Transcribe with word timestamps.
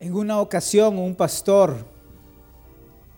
En 0.00 0.14
una 0.14 0.40
ocasión 0.40 0.98
un 0.98 1.14
pastor 1.14 1.84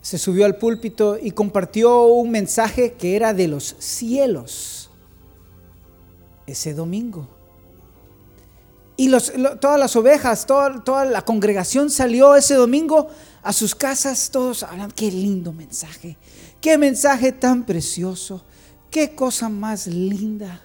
se 0.01 0.17
subió 0.17 0.45
al 0.45 0.57
púlpito 0.57 1.17
y 1.19 1.31
compartió 1.31 2.03
un 2.03 2.29
mensaje 2.29 2.93
que 2.93 3.15
era 3.15 3.33
de 3.33 3.47
los 3.47 3.77
cielos 3.79 4.89
ese 6.45 6.73
domingo. 6.73 7.29
Y 8.97 9.09
todas 9.61 9.79
las 9.79 9.95
ovejas, 9.95 10.45
toda, 10.45 10.83
toda, 10.83 11.05
la 11.05 11.23
congregación 11.23 11.89
salió 11.89 12.35
ese 12.35 12.55
domingo 12.55 13.07
a 13.41 13.53
sus 13.53 13.73
casas, 13.73 14.29
todos 14.29 14.61
hablan, 14.63 14.91
qué 14.91 15.09
lindo 15.09 15.53
mensaje, 15.53 16.17
qué 16.59 16.77
mensaje 16.77 17.31
tan 17.31 17.65
precioso, 17.65 18.43
qué 18.91 19.15
cosa 19.15 19.47
más 19.47 19.87
linda. 19.87 20.61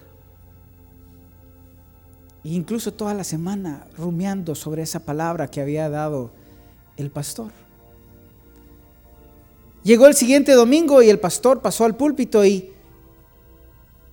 Incluso 2.43 2.93
toda 2.93 3.13
la 3.13 3.23
semana 3.23 3.87
rumiando 3.97 4.55
sobre 4.55 4.81
esa 4.81 5.01
palabra 5.01 5.49
que 5.49 5.61
había 5.61 5.89
dado 5.89 6.31
el 6.95 7.11
pastor. 7.11 7.51
Llegó 9.83 10.07
el 10.07 10.13
siguiente 10.13 10.53
domingo 10.53 11.01
y 11.01 11.09
el 11.09 11.19
pastor 11.19 11.61
pasó 11.61 11.85
al 11.85 11.95
púlpito 11.95 12.45
y 12.45 12.71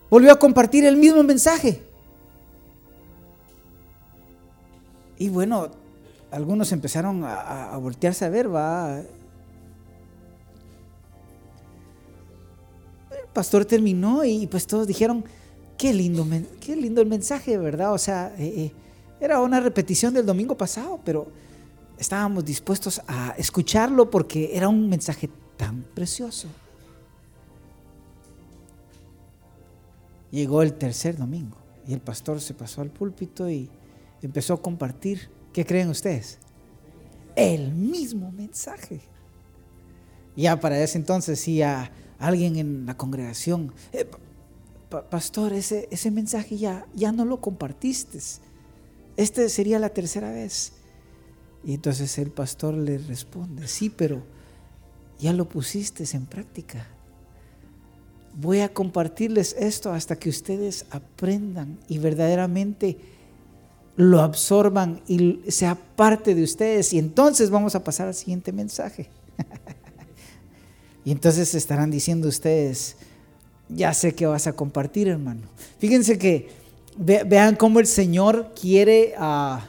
volvió 0.09 0.33
a 0.33 0.39
compartir 0.39 0.85
el 0.85 0.97
mismo 0.97 1.23
mensaje. 1.23 1.83
Y 5.19 5.29
bueno, 5.29 5.71
algunos 6.31 6.73
empezaron 6.73 7.25
a, 7.25 7.77
voltearse 7.79 8.25
a 8.25 8.29
ver, 8.29 8.55
va. 8.55 9.01
El 13.11 13.29
pastor 13.33 13.65
terminó 13.65 14.25
y 14.25 14.47
pues 14.47 14.67
todos 14.67 14.87
dijeron, 14.87 15.25
qué 15.77 15.93
lindo, 15.93 16.27
qué 16.61 16.77
lindo 16.77 17.01
el 17.01 17.09
mensaje, 17.09 17.59
¿verdad? 17.59 17.93
O 17.93 17.99
sea, 17.99 18.35
eh, 18.39 18.47
eh, 18.57 18.73
era 19.21 19.41
una 19.41 19.61
repetición 19.61 20.15
del 20.15 20.27
domingo 20.27 20.57
pasado, 20.57 21.01
pero 21.05 21.29
estábamos 21.99 22.45
dispuestos 22.45 23.01
a 23.07 23.35
escucharlo 23.39 24.11
porque 24.11 24.57
era 24.57 24.69
un 24.69 24.89
mensaje 24.89 25.31
tan 25.57 25.83
precioso. 25.83 26.49
Llegó 30.31 30.63
el 30.63 30.75
tercer 30.75 31.17
domingo 31.17 31.57
y 31.87 31.93
el 31.93 32.01
pastor 32.01 32.41
se 32.41 32.53
pasó 32.53 32.83
al 32.83 32.91
púlpito 32.91 33.49
y 33.49 33.71
empezó 34.23 34.55
a 34.55 34.63
compartir, 34.63 35.31
¿qué 35.53 35.65
creen 35.65 35.89
ustedes? 35.89 36.39
El 37.37 37.73
mismo 37.73 38.33
mensaje. 38.33 39.01
Ya 40.37 40.61
para 40.61 40.79
ese 40.83 40.99
entonces, 40.99 41.41
si 41.41 41.63
a 41.63 41.91
alguien 42.19 42.57
en 42.57 42.87
la 42.87 42.97
congregación, 42.97 43.73
eh, 43.93 44.07
pastor, 44.89 45.53
ese, 45.53 45.89
ese 45.91 46.11
mensaje 46.11 46.57
ya, 46.57 46.87
ya 46.95 47.13
no 47.13 47.25
lo 47.25 47.41
compartiste. 47.41 48.19
Este 49.17 49.49
sería 49.49 49.79
la 49.79 49.91
tercera 49.91 50.31
vez. 50.31 50.73
Y 51.65 51.75
entonces 51.75 52.17
el 52.19 52.31
pastor 52.31 52.75
le 52.75 52.99
responde, 52.99 53.67
sí, 53.67 53.91
pero 53.91 54.23
ya 55.19 55.33
lo 55.33 55.49
pusiste 55.49 56.05
en 56.13 56.27
práctica. 56.27 56.87
Voy 58.35 58.61
a 58.61 58.73
compartirles 58.73 59.57
esto 59.59 59.93
hasta 59.93 60.17
que 60.17 60.29
ustedes 60.29 60.87
aprendan 60.91 61.79
y 61.89 61.99
verdaderamente 61.99 62.99
lo 63.97 64.21
absorban 64.21 65.01
y 65.09 65.41
sea 65.51 65.75
parte 65.75 66.35
de 66.35 66.43
ustedes. 66.43 66.93
Y 66.93 66.99
entonces 66.99 67.51
vamos 67.51 67.75
a 67.75 67.83
pasar 67.83 68.09
al 68.09 68.15
siguiente 68.15 68.53
mensaje. 68.53 69.09
y 71.05 71.11
entonces 71.13 71.55
estarán 71.55 71.91
diciendo 71.91 72.29
ustedes, 72.29 72.97
ya 73.69 73.93
sé 73.95 74.15
que 74.15 74.27
vas 74.27 74.47
a 74.47 74.53
compartir, 74.53 75.09
hermano. 75.09 75.43
Fíjense 75.79 76.19
que 76.19 76.49
vean 76.97 77.57
cómo 77.57 77.81
el 77.81 77.87
Señor 77.87 78.53
quiere 78.59 79.15
ah, 79.19 79.67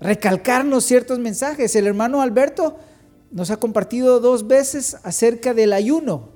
recalcarnos 0.00 0.84
ciertos 0.84 1.18
mensajes. 1.18 1.74
El 1.76 1.86
hermano 1.86 2.22
Alberto 2.22 2.78
nos 3.30 3.50
ha 3.50 3.58
compartido 3.58 4.20
dos 4.20 4.46
veces 4.46 4.96
acerca 5.02 5.54
del 5.54 5.72
ayuno. 5.72 6.28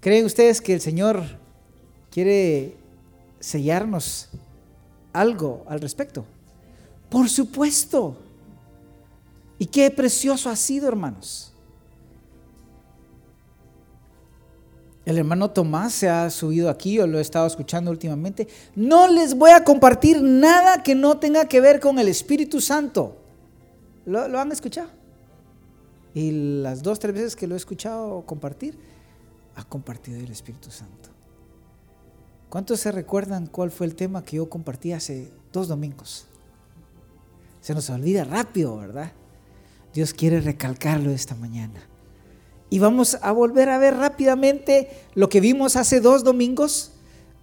¿Creen 0.00 0.24
ustedes 0.24 0.60
que 0.60 0.74
el 0.74 0.80
Señor 0.80 1.22
quiere 2.10 2.76
sellarnos 3.40 4.28
algo 5.12 5.64
al 5.68 5.80
respecto? 5.80 6.24
Por 7.08 7.28
supuesto. 7.28 8.16
Y 9.58 9.66
qué 9.66 9.90
precioso 9.90 10.50
ha 10.50 10.56
sido, 10.56 10.88
hermanos. 10.88 11.51
El 15.04 15.18
hermano 15.18 15.50
Tomás 15.50 15.92
se 15.92 16.08
ha 16.08 16.30
subido 16.30 16.70
aquí, 16.70 17.00
o 17.00 17.06
lo 17.06 17.18
he 17.18 17.22
estado 17.22 17.46
escuchando 17.46 17.90
últimamente. 17.90 18.46
No 18.76 19.08
les 19.08 19.34
voy 19.34 19.50
a 19.50 19.64
compartir 19.64 20.22
nada 20.22 20.82
que 20.82 20.94
no 20.94 21.18
tenga 21.18 21.46
que 21.46 21.60
ver 21.60 21.80
con 21.80 21.98
el 21.98 22.08
Espíritu 22.08 22.60
Santo. 22.60 23.16
¿Lo, 24.06 24.28
lo 24.28 24.38
han 24.38 24.52
escuchado? 24.52 24.90
Y 26.14 26.60
las 26.62 26.82
dos, 26.82 26.98
tres 26.98 27.14
veces 27.14 27.36
que 27.36 27.46
lo 27.46 27.54
he 27.54 27.58
escuchado 27.58 28.24
compartir, 28.26 28.78
ha 29.56 29.64
compartido 29.64 30.18
el 30.20 30.30
Espíritu 30.30 30.70
Santo. 30.70 31.10
¿Cuántos 32.48 32.80
se 32.80 32.92
recuerdan 32.92 33.46
cuál 33.46 33.70
fue 33.70 33.86
el 33.86 33.96
tema 33.96 34.22
que 34.24 34.36
yo 34.36 34.48
compartí 34.48 34.92
hace 34.92 35.32
dos 35.52 35.68
domingos? 35.68 36.26
Se 37.60 37.74
nos 37.74 37.88
olvida 37.90 38.24
rápido, 38.24 38.76
¿verdad? 38.76 39.12
Dios 39.94 40.12
quiere 40.12 40.40
recalcarlo 40.40 41.10
esta 41.10 41.34
mañana. 41.34 41.80
Y 42.72 42.78
vamos 42.78 43.18
a 43.20 43.32
volver 43.32 43.68
a 43.68 43.76
ver 43.76 43.98
rápidamente 43.98 44.88
lo 45.14 45.28
que 45.28 45.42
vimos 45.42 45.76
hace 45.76 46.00
dos 46.00 46.24
domingos, 46.24 46.92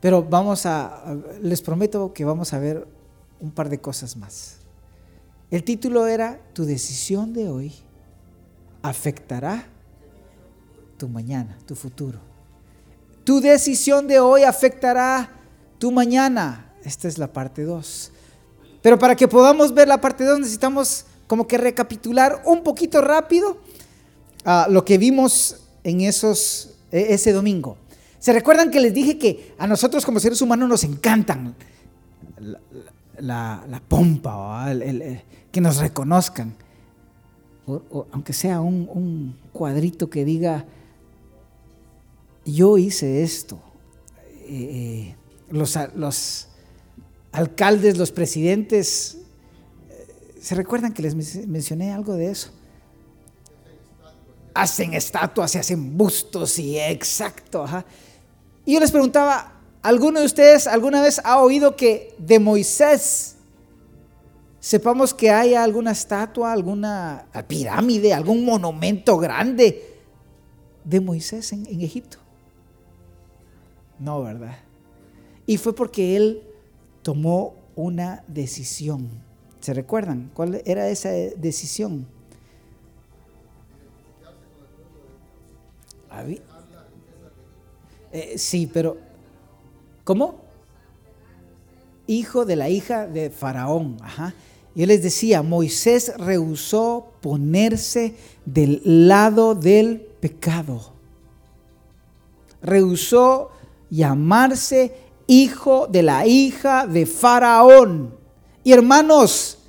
pero 0.01 0.23
vamos 0.23 0.66
a, 0.66 1.03
les 1.40 1.62
prometo 1.62 2.13
que 2.13 2.25
vamos 2.25 2.51
a 2.51 2.57
ver 2.57 2.88
un 3.39 3.51
par 3.51 3.69
de 3.69 3.79
cosas 3.79 4.18
más. 4.18 4.56
El 5.51 5.63
título 5.63 6.07
era 6.07 6.41
Tu 6.53 6.66
decisión 6.66 7.31
de 7.31 7.47
hoy 7.47 7.72
afectará 8.81 9.68
tu 10.97 11.07
mañana, 11.07 11.59
tu 11.68 11.75
futuro. 11.75 12.18
Tu 13.23 13.39
decisión 13.39 14.07
de 14.07 14.19
hoy 14.19 14.41
afectará 14.41 15.29
tu 15.78 15.91
mañana. 15.91 16.73
Esta 16.84 17.07
es 17.07 17.19
la 17.19 17.31
parte 17.31 17.66
2. 17.66 18.12
Pero 18.81 18.97
para 18.97 19.16
que 19.16 19.28
podamos 19.28 19.75
ver 19.75 19.89
la 19.89 20.01
parte 20.01 20.23
2 20.23 20.39
necesitamos 20.39 21.06
como 21.28 21.45
que 21.45 21.59
recapitular 21.59 22.41
un 22.45 22.63
poquito 22.63 23.00
rápido 23.00 23.57
a 24.45 24.67
lo 24.69 24.85
que 24.85 24.97
vimos 24.97 25.63
en 25.83 26.01
esos, 26.01 26.75
e, 26.91 27.13
ese 27.13 27.31
domingo. 27.33 27.77
¿Se 28.19 28.33
recuerdan 28.33 28.72
que 28.72 28.79
les 28.79 28.94
dije 28.94 29.17
que 29.17 29.53
a 29.57 29.67
nosotros 29.67 30.05
como 30.05 30.19
seres 30.19 30.41
humanos 30.41 30.67
nos 30.67 30.83
encantan 30.83 31.55
la, 33.19 33.81
pompa, 33.88 34.69
que 35.51 35.61
nos 35.61 35.77
reconozcan? 35.77 36.55
aunque 38.11 38.33
sea 38.33 38.61
un, 38.61 39.35
cuadrito 39.53 40.09
que 40.09 40.25
diga, 40.25 40.66
yo 42.45 42.77
hice 42.77 43.23
esto. 43.23 43.59
Eh, 44.47 45.13
eh, 45.13 45.16
los, 45.51 45.77
los, 45.95 46.47
alcaldes, 47.31 47.97
los 47.97 48.11
presidentes, 48.11 49.19
eh, 49.89 50.07
¿se 50.41 50.56
recuerdan 50.56 50.94
que 50.94 51.03
les 51.03 51.16
mencioné 51.47 51.91
algo 51.91 52.13
de 52.13 52.31
eso? 52.31 52.51
Hacen 54.54 54.94
estatuas 54.94 55.56
y 55.56 55.60
hacen 55.60 55.98
bustos 55.98 56.58
y 56.60 56.80
exacto. 56.80 57.66
Y 58.66 58.74
yo 58.74 58.80
les 58.80 58.92
preguntaba, 58.92 59.54
¿alguno 59.82 60.20
de 60.20 60.26
ustedes 60.26 60.68
alguna 60.68 61.02
vez 61.02 61.22
ha 61.24 61.42
oído 61.42 61.76
que 61.76 62.16
de 62.18 62.40
Moisés 62.40 63.36
sepamos 64.60 65.14
que 65.14 65.30
haya 65.30 65.64
alguna 65.64 65.92
estatua, 65.92 66.52
alguna 66.52 67.26
pirámide, 67.48 68.14
algún 68.14 68.46
monumento 68.46 69.18
grande 69.18 69.90
de 70.84 71.00
Moisés 71.00 71.54
en, 71.54 71.66
Egipto. 71.81 72.18
No, 74.00 74.24
¿verdad? 74.24 74.58
Y 75.46 75.58
fue 75.58 75.76
porque 75.76 76.16
él 76.16 76.44
tomó 77.02 77.56
una 77.76 78.24
decisión. 78.28 79.10
¿Se 79.60 79.74
recuerdan 79.74 80.31
cuál 80.34 80.62
era 80.66 80.90
esa 80.90 81.10
decisión? 81.10 82.08
Eh, 88.12 88.38
sí, 88.38 88.69
pero 88.71 88.98
¿cómo? 90.04 90.42
Hijo 92.07 92.45
de 92.45 92.56
la 92.56 92.69
hija 92.69 93.07
de 93.07 93.30
Faraón. 93.30 93.98
Yo 94.75 94.86
les 94.86 95.04
decía, 95.04 95.42
Moisés 95.44 96.13
rehusó 96.18 97.12
ponerse 97.21 98.16
del 98.45 98.81
lado 98.83 99.54
del 99.54 100.00
pecado. 100.19 100.94
Rehusó 102.62 103.51
llamarse 103.89 104.95
hijo 105.27 105.88
de 105.88 106.04
la 106.04 106.25
hija 106.25 106.88
de 106.88 107.06
Faraón. 107.06 108.16
Y 108.63 108.74
hermanos, 108.74 109.60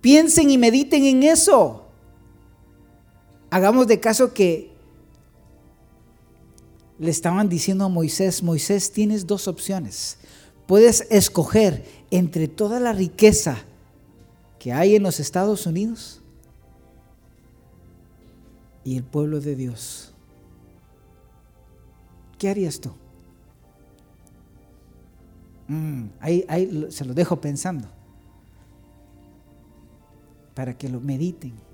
piensen 0.00 0.50
y 0.50 0.58
mediten 0.58 1.04
en 1.04 1.24
eso. 1.24 1.86
Hagamos 3.50 3.88
de 3.88 3.98
caso 3.98 4.32
que 4.32 4.69
le 7.00 7.10
estaban 7.10 7.48
diciendo 7.48 7.86
a 7.86 7.88
Moisés, 7.88 8.42
Moisés, 8.42 8.92
tienes 8.92 9.26
dos 9.26 9.48
opciones. 9.48 10.18
Puedes 10.66 11.06
escoger 11.10 11.82
entre 12.10 12.46
toda 12.46 12.78
la 12.78 12.92
riqueza 12.92 13.56
que 14.58 14.74
hay 14.74 14.96
en 14.96 15.02
los 15.02 15.18
Estados 15.18 15.66
Unidos 15.66 16.20
y 18.84 18.98
el 18.98 19.02
pueblo 19.02 19.40
de 19.40 19.56
Dios, 19.56 20.12
¿qué 22.38 22.50
harías 22.50 22.78
tú? 22.78 22.90
Mm, 25.68 26.08
ahí, 26.20 26.44
ahí 26.48 26.86
se 26.90 27.06
lo 27.06 27.14
dejo 27.14 27.40
pensando, 27.40 27.88
para 30.52 30.76
que 30.76 30.90
lo 30.90 31.00
mediten. 31.00 31.69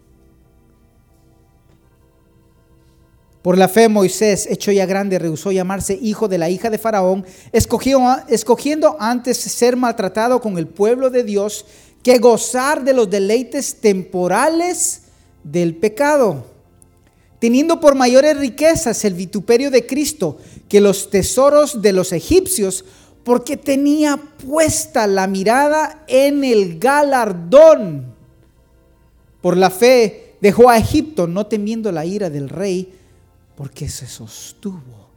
Por 3.46 3.56
la 3.58 3.69
fe 3.69 3.88
Moisés, 3.88 4.48
hecho 4.50 4.72
ya 4.72 4.87
grande, 4.87 5.20
rehusó 5.20 5.52
llamarse 5.52 5.96
hijo 6.02 6.26
de 6.26 6.37
la 6.37 6.50
hija 6.50 6.69
de 6.69 6.78
Faraón, 6.78 7.25
escogiendo 7.52 8.96
antes 8.98 9.37
ser 9.37 9.76
maltratado 9.76 10.40
con 10.40 10.58
el 10.58 10.66
pueblo 10.66 11.10
de 11.10 11.22
Dios 11.22 11.64
que 12.02 12.19
gozar 12.19 12.82
de 12.82 12.93
los 12.93 13.08
deleites 13.08 13.76
temporales 13.76 15.02
del 15.44 15.76
pecado, 15.76 16.44
teniendo 17.38 17.78
por 17.78 17.94
mayores 17.94 18.37
riquezas 18.37 19.04
el 19.04 19.14
vituperio 19.14 19.70
de 19.70 19.87
Cristo 19.87 20.38
que 20.69 20.81
los 20.81 21.08
tesoros 21.08 21.81
de 21.81 21.92
los 21.92 22.12
egipcios, 22.12 22.84
porque 23.22 23.56
tenía 23.56 24.20
puesta 24.44 25.06
la 25.06 25.28
mirada 25.28 26.02
en 26.08 26.42
el 26.42 26.81
galardón. 26.81 28.12
Por 29.40 29.56
la 29.56 29.70
fe 29.70 30.34
dejó 30.40 30.69
a 30.69 30.78
Egipto, 30.78 31.28
no 31.28 31.46
temiendo 31.46 31.92
la 31.92 32.04
ira 32.04 32.28
del 32.28 32.49
rey, 32.49 32.92
porque 33.56 33.88
se 33.88 34.06
sostuvo 34.06 35.11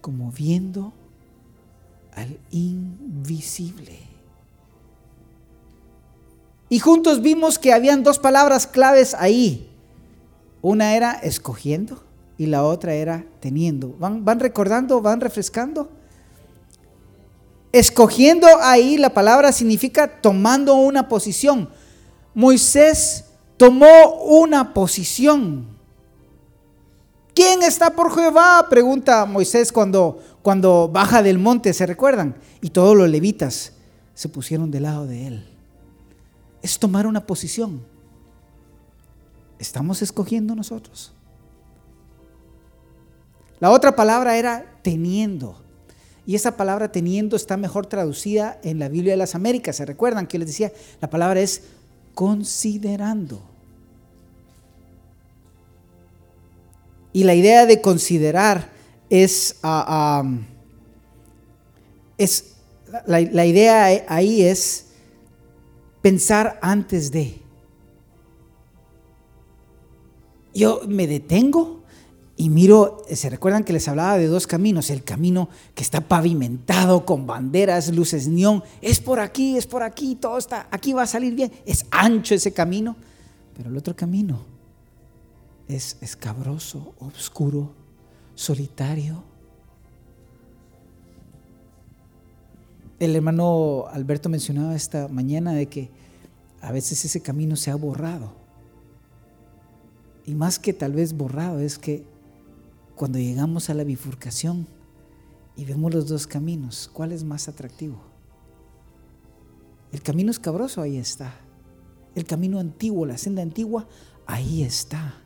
como 0.00 0.32
viendo 0.32 0.92
al 2.14 2.38
invisible. 2.50 4.00
Y 6.68 6.78
juntos 6.78 7.22
vimos 7.22 7.58
que 7.58 7.72
habían 7.72 8.02
dos 8.02 8.18
palabras 8.18 8.66
claves 8.66 9.14
ahí. 9.14 9.70
Una 10.60 10.94
era 10.94 11.12
escogiendo 11.12 12.02
y 12.38 12.46
la 12.46 12.64
otra 12.64 12.94
era 12.94 13.26
teniendo. 13.40 13.94
¿Van, 13.98 14.24
van 14.24 14.40
recordando? 14.40 15.00
¿Van 15.00 15.20
refrescando? 15.20 15.90
Escogiendo 17.72 18.46
ahí 18.60 18.98
la 18.98 19.14
palabra 19.14 19.52
significa 19.52 20.20
tomando 20.20 20.74
una 20.74 21.08
posición. 21.08 21.70
Moisés 22.34 23.24
tomó 23.56 24.14
una 24.22 24.74
posición. 24.74 25.71
¿Quién 27.34 27.62
está 27.62 27.90
por 27.94 28.14
Jehová? 28.14 28.66
Pregunta 28.68 29.24
Moisés 29.24 29.72
cuando, 29.72 30.22
cuando 30.42 30.88
baja 30.88 31.22
del 31.22 31.38
monte, 31.38 31.72
¿se 31.72 31.86
recuerdan? 31.86 32.36
Y 32.60 32.70
todos 32.70 32.96
los 32.96 33.08
levitas 33.08 33.72
se 34.14 34.28
pusieron 34.28 34.70
del 34.70 34.82
lado 34.82 35.06
de 35.06 35.26
él. 35.26 35.48
Es 36.60 36.78
tomar 36.78 37.06
una 37.06 37.26
posición. 37.26 37.82
¿Estamos 39.58 40.02
escogiendo 40.02 40.54
nosotros? 40.54 41.12
La 43.60 43.70
otra 43.70 43.96
palabra 43.96 44.36
era 44.36 44.66
teniendo. 44.82 45.62
Y 46.26 46.34
esa 46.34 46.56
palabra 46.56 46.92
teniendo 46.92 47.36
está 47.36 47.56
mejor 47.56 47.86
traducida 47.86 48.60
en 48.62 48.78
la 48.78 48.88
Biblia 48.88 49.12
de 49.12 49.16
las 49.16 49.34
Américas. 49.34 49.76
¿Se 49.76 49.86
recuerdan 49.86 50.26
que 50.26 50.38
les 50.38 50.48
decía? 50.48 50.72
La 51.00 51.08
palabra 51.08 51.40
es 51.40 51.62
considerando. 52.14 53.51
Y 57.12 57.24
la 57.24 57.34
idea 57.34 57.66
de 57.66 57.80
considerar 57.80 58.70
es, 59.10 59.56
ah, 59.62 60.24
es 62.16 62.54
la, 63.06 63.20
la, 63.20 63.46
idea 63.46 64.04
ahí 64.08 64.42
es 64.42 64.86
pensar 66.00 66.58
antes 66.62 67.10
de. 67.10 67.40
Yo 70.54 70.82
me 70.86 71.06
detengo 71.06 71.82
y 72.36 72.48
miro, 72.48 73.02
se 73.10 73.30
recuerdan 73.30 73.64
que 73.64 73.72
les 73.72 73.88
hablaba 73.88 74.18
de 74.18 74.26
dos 74.26 74.46
caminos, 74.46 74.90
el 74.90 75.04
camino 75.04 75.48
que 75.74 75.82
está 75.82 76.00
pavimentado 76.00 77.04
con 77.04 77.26
banderas, 77.26 77.94
luces 77.94 78.28
neón, 78.28 78.62
es 78.80 79.00
por 79.00 79.20
aquí, 79.20 79.56
es 79.56 79.66
por 79.66 79.82
aquí, 79.82 80.16
todo 80.16 80.38
está, 80.38 80.68
aquí 80.70 80.92
va 80.92 81.02
a 81.02 81.06
salir 81.06 81.34
bien, 81.34 81.52
es 81.66 81.86
ancho 81.90 82.34
ese 82.34 82.52
camino, 82.52 82.96
pero 83.56 83.70
el 83.70 83.76
otro 83.76 83.94
camino 83.94 84.51
es 85.76 85.96
escabroso, 86.00 86.94
oscuro, 86.98 87.72
solitario. 88.34 89.24
El 92.98 93.16
hermano 93.16 93.86
Alberto 93.90 94.28
mencionaba 94.28 94.74
esta 94.74 95.08
mañana 95.08 95.52
de 95.52 95.66
que 95.66 95.90
a 96.60 96.70
veces 96.72 97.04
ese 97.04 97.20
camino 97.20 97.56
se 97.56 97.70
ha 97.70 97.74
borrado. 97.74 98.34
Y 100.24 100.34
más 100.34 100.58
que 100.58 100.72
tal 100.72 100.92
vez 100.92 101.14
borrado, 101.14 101.58
es 101.58 101.78
que 101.78 102.04
cuando 102.94 103.18
llegamos 103.18 103.70
a 103.70 103.74
la 103.74 103.82
bifurcación 103.82 104.68
y 105.56 105.64
vemos 105.64 105.92
los 105.92 106.06
dos 106.06 106.26
caminos, 106.26 106.88
¿cuál 106.92 107.10
es 107.12 107.24
más 107.24 107.48
atractivo? 107.48 108.00
El 109.90 110.02
camino 110.02 110.30
escabroso 110.30 110.80
ahí 110.80 110.96
está. 110.96 111.34
El 112.14 112.24
camino 112.24 112.60
antiguo, 112.60 113.04
la 113.04 113.18
senda 113.18 113.42
antigua, 113.42 113.88
ahí 114.26 114.62
está 114.62 115.21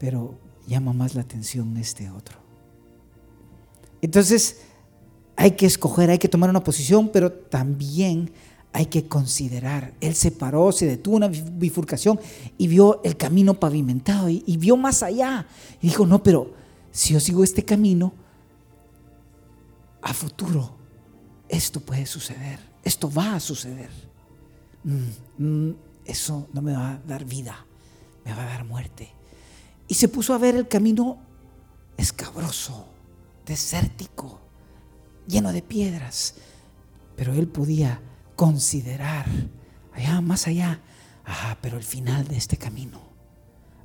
pero 0.00 0.34
llama 0.66 0.94
más 0.94 1.14
la 1.14 1.20
atención 1.20 1.76
este 1.76 2.10
otro. 2.10 2.38
Entonces, 4.00 4.62
hay 5.36 5.52
que 5.52 5.66
escoger, 5.66 6.08
hay 6.08 6.16
que 6.18 6.28
tomar 6.28 6.48
una 6.48 6.64
posición, 6.64 7.10
pero 7.12 7.30
también 7.30 8.32
hay 8.72 8.86
que 8.86 9.06
considerar. 9.06 9.92
Él 10.00 10.14
se 10.14 10.30
paró, 10.30 10.72
se 10.72 10.86
detuvo 10.86 11.16
una 11.16 11.28
bifurcación 11.28 12.18
y 12.56 12.66
vio 12.66 13.02
el 13.04 13.18
camino 13.18 13.60
pavimentado 13.60 14.30
y, 14.30 14.56
vio 14.56 14.78
más 14.78 15.02
allá. 15.02 15.46
Y 15.82 15.88
dijo, 15.88 16.06
no, 16.06 16.22
pero 16.22 16.50
si 16.90 17.12
yo 17.12 17.20
sigo 17.20 17.44
este 17.44 17.62
camino, 17.62 18.14
a 20.00 20.14
futuro 20.14 20.76
esto 21.46 21.80
puede 21.80 22.06
suceder, 22.06 22.58
esto 22.82 23.12
va 23.12 23.34
a 23.34 23.40
suceder. 23.40 23.90
Mm, 24.82 25.44
mm, 25.44 25.76
eso 26.06 26.48
no 26.54 26.62
me 26.62 26.72
va 26.72 26.92
a 26.92 26.98
dar 27.06 27.26
vida, 27.26 27.66
me 28.24 28.32
va 28.32 28.44
a 28.44 28.46
dar 28.46 28.64
muerte 28.64 29.19
y 29.90 29.94
se 29.94 30.06
puso 30.06 30.34
a 30.34 30.38
ver 30.38 30.54
el 30.54 30.68
camino 30.68 31.18
escabroso, 31.96 32.86
desértico, 33.44 34.40
lleno 35.26 35.52
de 35.52 35.62
piedras. 35.62 36.36
Pero 37.16 37.34
él 37.34 37.48
podía 37.48 38.00
considerar, 38.36 39.26
allá 39.92 40.20
más 40.20 40.46
allá, 40.46 40.80
ah, 41.26 41.58
pero 41.60 41.76
el 41.76 41.82
final 41.82 42.28
de 42.28 42.36
este 42.36 42.56
camino, 42.56 43.00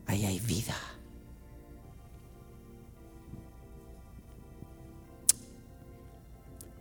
ahí 0.05 0.25
hay 0.25 0.39
vida. 0.39 0.75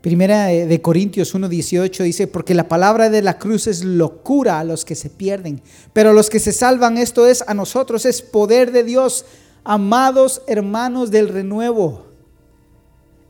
Primera 0.05 0.49
de 0.49 0.83
Corintios 0.83 1.35
1:18 1.35 2.05
dice, 2.05 2.27
porque 2.27 2.53
la 2.53 2.69
palabra 2.69 3.09
de 3.09 3.23
la 3.23 3.39
cruz 3.39 3.67
es 3.67 3.83
locura 3.83 4.61
a 4.61 4.65
los 4.65 4.85
que 4.85 4.97
se 4.97 5.09
pierden, 5.09 5.63
pero 5.95 6.11
a 6.11 6.13
los 6.13 6.29
que 6.29 6.41
se 6.41 6.53
salvan, 6.53 6.99
esto 6.99 7.27
es 7.27 7.43
a 7.47 7.55
nosotros, 7.55 8.05
es 8.05 8.21
poder 8.21 8.71
de 8.71 8.85
Dios, 8.85 9.25
amados 9.65 10.43
hermanos 10.47 11.11
del 11.11 11.29
renuevo. 11.31 12.05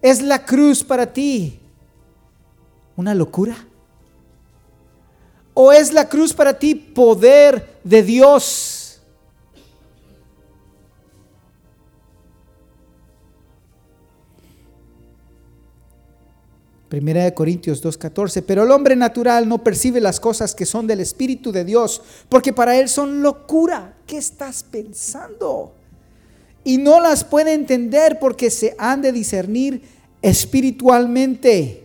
¿Es 0.03 0.21
la 0.21 0.45
cruz 0.45 0.83
para 0.83 1.13
ti 1.13 1.61
una 2.97 3.15
locura? 3.15 3.69
¿O 5.55 5.71
es 5.71 5.93
la 5.93 6.09
cruz 6.09 6.33
para 6.33 6.59
ti 6.59 6.75
poder 6.75 7.79
de 7.85 8.03
Dios? 8.03 8.84
Primera 16.95 17.25
de 17.25 17.35
Corintios 17.35 17.83
2.14, 17.83 18.45
pero 18.47 18.63
el 18.63 18.71
hombre 18.71 18.95
natural 18.95 19.49
no 19.49 19.65
percibe 19.65 20.01
las 20.01 20.21
cosas 20.21 20.55
que 20.55 20.65
son 20.65 20.87
del 20.87 21.01
Espíritu 21.01 21.51
de 21.51 21.65
Dios, 21.65 22.01
porque 22.29 22.53
para 22.53 22.79
él 22.79 22.89
son 22.89 23.21
locura. 23.21 23.97
¿Qué 24.07 24.17
estás 24.17 24.63
pensando? 24.63 25.75
Y 26.63 26.79
no 26.79 27.01
las 27.01 27.25
puede 27.25 27.53
entender 27.53 28.21
porque 28.21 28.49
se 28.49 28.77
han 28.79 29.03
de 29.03 29.11
discernir 29.11 29.83
espiritualmente. 30.23 31.83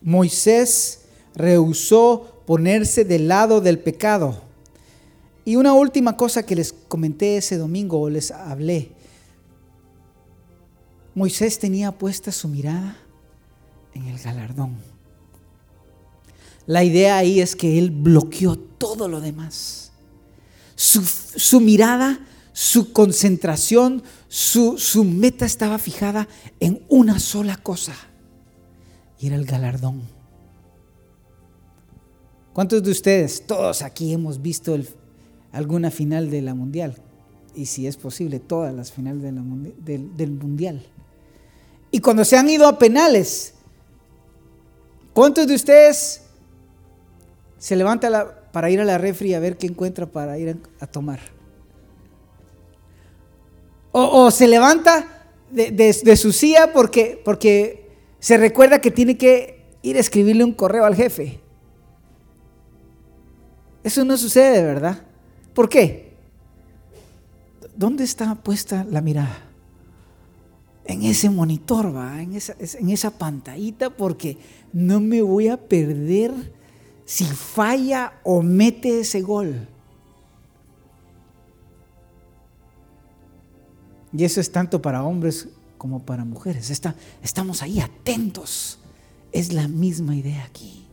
Moisés 0.00 1.00
rehusó 1.34 2.44
ponerse 2.46 3.04
del 3.04 3.26
lado 3.26 3.60
del 3.60 3.80
pecado. 3.80 4.42
Y 5.44 5.56
una 5.56 5.72
última 5.72 6.16
cosa 6.16 6.46
que 6.46 6.54
les 6.54 6.72
comenté 6.72 7.38
ese 7.38 7.56
domingo 7.56 8.00
o 8.00 8.08
les 8.08 8.30
hablé 8.30 8.92
Moisés 11.14 11.58
tenía 11.58 11.92
puesta 11.92 12.32
su 12.32 12.48
mirada 12.48 12.96
en 13.94 14.06
el 14.06 14.18
galardón. 14.18 14.76
La 16.66 16.84
idea 16.84 17.16
ahí 17.16 17.40
es 17.40 17.56
que 17.56 17.78
él 17.78 17.90
bloqueó 17.90 18.56
todo 18.56 19.08
lo 19.08 19.20
demás. 19.20 19.92
Su, 20.74 21.60
mirada, 21.60 22.20
su 22.52 22.92
concentración, 22.92 24.02
su, 24.28 24.78
su 24.78 25.04
meta 25.04 25.44
estaba 25.44 25.78
fijada 25.78 26.28
en 26.60 26.84
una 26.88 27.18
sola 27.18 27.56
cosa. 27.56 27.94
Y 29.18 29.26
era 29.26 29.36
el 29.36 29.44
galardón. 29.44 30.02
¿Cuántos 32.52 32.82
de 32.82 32.90
ustedes, 32.90 33.46
todos 33.46 33.82
aquí 33.82 34.12
hemos 34.12 34.42
visto 34.42 34.76
alguna 35.52 35.90
final 35.90 36.30
de 36.30 36.42
la 36.42 36.54
mundial? 36.54 36.96
Y 37.54 37.66
si 37.66 37.86
es 37.86 37.96
posible, 37.96 38.40
todas 38.40 38.74
las 38.74 38.92
finales 38.92 39.22
del, 39.22 40.30
mundial. 40.30 40.82
Y 41.94 42.00
cuando 42.00 42.24
se 42.24 42.38
han 42.38 42.48
ido 42.48 42.66
a 42.66 42.78
penales, 42.78 43.52
¿cuántos 45.12 45.46
de 45.46 45.54
ustedes 45.54 46.22
se 47.58 47.76
levanta 47.76 48.48
para 48.50 48.70
ir 48.70 48.80
a 48.80 48.84
la 48.84 48.96
refri 48.96 49.34
a 49.34 49.40
ver 49.40 49.58
qué 49.58 49.66
encuentra 49.66 50.06
para 50.06 50.38
ir 50.38 50.56
a, 50.80 50.86
tomar? 50.86 51.20
O, 53.92 54.30
se 54.30 54.48
levanta 54.48 55.28
de, 55.50 56.16
su 56.16 56.32
silla 56.32 56.72
porque, 56.72 57.20
porque 57.22 57.90
se 58.18 58.38
recuerda 58.38 58.80
que 58.80 58.90
tiene 58.90 59.18
que 59.18 59.62
ir 59.82 59.98
a 59.98 60.00
escribirle 60.00 60.44
un 60.44 60.54
correo 60.54 60.86
al 60.86 60.96
jefe. 60.96 61.40
Eso 63.84 64.02
no 64.02 64.16
sucede, 64.16 64.62
¿verdad? 64.62 65.02
¿Por 65.52 65.68
qué? 65.68 66.14
¿Dónde 67.76 68.04
está 68.04 68.34
puesta 68.34 68.86
la 68.88 69.02
mirada? 69.02 69.51
En 70.84 71.02
ese 71.04 71.30
monitor, 71.30 71.94
va, 71.94 72.22
en 72.22 72.34
esa, 72.34 72.56
en 72.58 72.90
esa 72.90 73.10
pantallita, 73.10 73.90
porque 73.90 74.38
no 74.72 75.00
me 75.00 75.22
voy 75.22 75.48
a 75.48 75.56
perder 75.56 76.32
si 77.04 77.24
falla 77.24 78.20
o 78.24 78.42
mete 78.42 79.00
ese 79.00 79.20
gol. 79.20 79.68
Y 84.12 84.24
eso 84.24 84.40
es 84.40 84.52
tanto 84.52 84.82
para 84.82 85.02
hombres 85.02 85.48
como 85.78 86.00
para 86.00 86.24
mujeres. 86.24 86.70
Está, 86.70 86.94
estamos 87.22 87.62
ahí 87.62 87.80
atentos. 87.80 88.78
Es 89.32 89.52
la 89.52 89.68
misma 89.68 90.14
idea 90.14 90.44
aquí. 90.44 90.86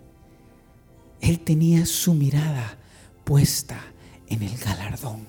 Él 1.20 1.40
tenía 1.40 1.86
su 1.86 2.14
mirada 2.14 2.78
puesta 3.26 3.80
en 4.28 4.42
el 4.44 4.58
galardón, 4.58 5.28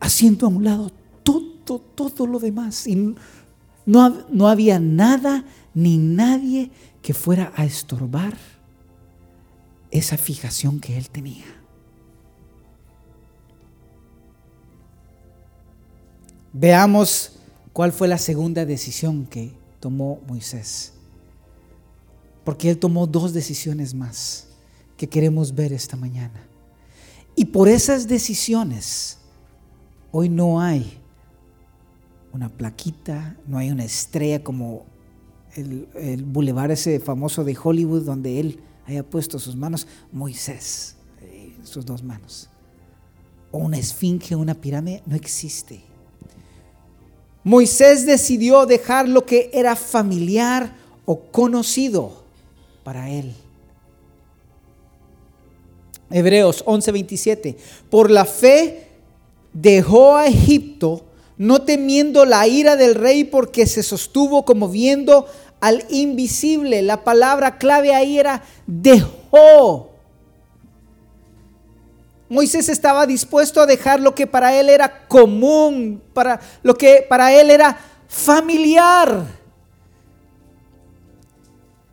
haciendo 0.00 0.46
a 0.46 0.48
un 0.48 0.64
lado 0.64 0.90
todo, 1.22 1.78
todo 1.78 2.26
lo 2.26 2.40
demás. 2.40 2.86
Y 2.86 3.14
no, 3.90 4.24
no 4.30 4.46
había 4.46 4.78
nada 4.78 5.44
ni 5.74 5.98
nadie 5.98 6.70
que 7.02 7.12
fuera 7.12 7.52
a 7.56 7.64
estorbar 7.64 8.36
esa 9.90 10.16
fijación 10.16 10.78
que 10.78 10.96
él 10.96 11.10
tenía. 11.10 11.44
Veamos 16.52 17.32
cuál 17.72 17.92
fue 17.92 18.06
la 18.06 18.18
segunda 18.18 18.64
decisión 18.64 19.26
que 19.26 19.52
tomó 19.80 20.20
Moisés. 20.28 20.92
Porque 22.44 22.70
él 22.70 22.78
tomó 22.78 23.08
dos 23.08 23.32
decisiones 23.32 23.92
más 23.92 24.46
que 24.96 25.08
queremos 25.08 25.52
ver 25.52 25.72
esta 25.72 25.96
mañana. 25.96 26.46
Y 27.34 27.46
por 27.46 27.68
esas 27.68 28.06
decisiones, 28.06 29.18
hoy 30.12 30.28
no 30.28 30.60
hay 30.60 30.99
una 32.32 32.48
plaquita, 32.48 33.36
no 33.46 33.58
hay 33.58 33.70
una 33.70 33.84
estrella 33.84 34.42
como 34.42 34.86
el, 35.56 35.88
el 35.94 36.24
bulevar 36.24 36.70
ese 36.70 37.00
famoso 37.00 37.44
de 37.44 37.56
Hollywood 37.60 38.02
donde 38.02 38.40
él 38.40 38.60
haya 38.86 39.02
puesto 39.02 39.38
sus 39.38 39.56
manos, 39.56 39.86
Moisés, 40.12 40.96
eh, 41.22 41.54
sus 41.64 41.84
dos 41.84 42.02
manos. 42.02 42.48
O 43.50 43.58
una 43.58 43.78
esfinge, 43.78 44.36
una 44.36 44.54
pirámide, 44.54 45.02
no 45.06 45.16
existe. 45.16 45.80
Moisés 47.42 48.06
decidió 48.06 48.66
dejar 48.66 49.08
lo 49.08 49.26
que 49.26 49.50
era 49.52 49.74
familiar 49.74 50.76
o 51.04 51.20
conocido 51.30 52.24
para 52.84 53.10
él 53.10 53.34
Hebreos 56.10 56.64
11:27. 56.66 57.56
Por 57.88 58.10
la 58.10 58.24
fe 58.24 58.88
dejó 59.52 60.16
a 60.16 60.26
Egipto, 60.26 61.04
no 61.40 61.62
temiendo 61.62 62.26
la 62.26 62.46
ira 62.46 62.76
del 62.76 62.94
rey, 62.94 63.24
porque 63.24 63.66
se 63.66 63.82
sostuvo 63.82 64.44
como 64.44 64.68
viendo 64.68 65.24
al 65.58 65.86
invisible. 65.88 66.82
La 66.82 67.02
palabra 67.02 67.56
clave 67.56 67.94
ahí 67.94 68.18
era 68.18 68.42
dejó. 68.66 69.88
Moisés 72.28 72.68
estaba 72.68 73.06
dispuesto 73.06 73.62
a 73.62 73.66
dejar 73.66 74.00
lo 74.00 74.14
que 74.14 74.26
para 74.26 74.54
él 74.60 74.68
era 74.68 75.08
común, 75.08 76.02
para 76.12 76.40
lo 76.62 76.74
que 76.74 77.06
para 77.08 77.32
él 77.32 77.48
era 77.48 77.74
familiar. 78.06 79.24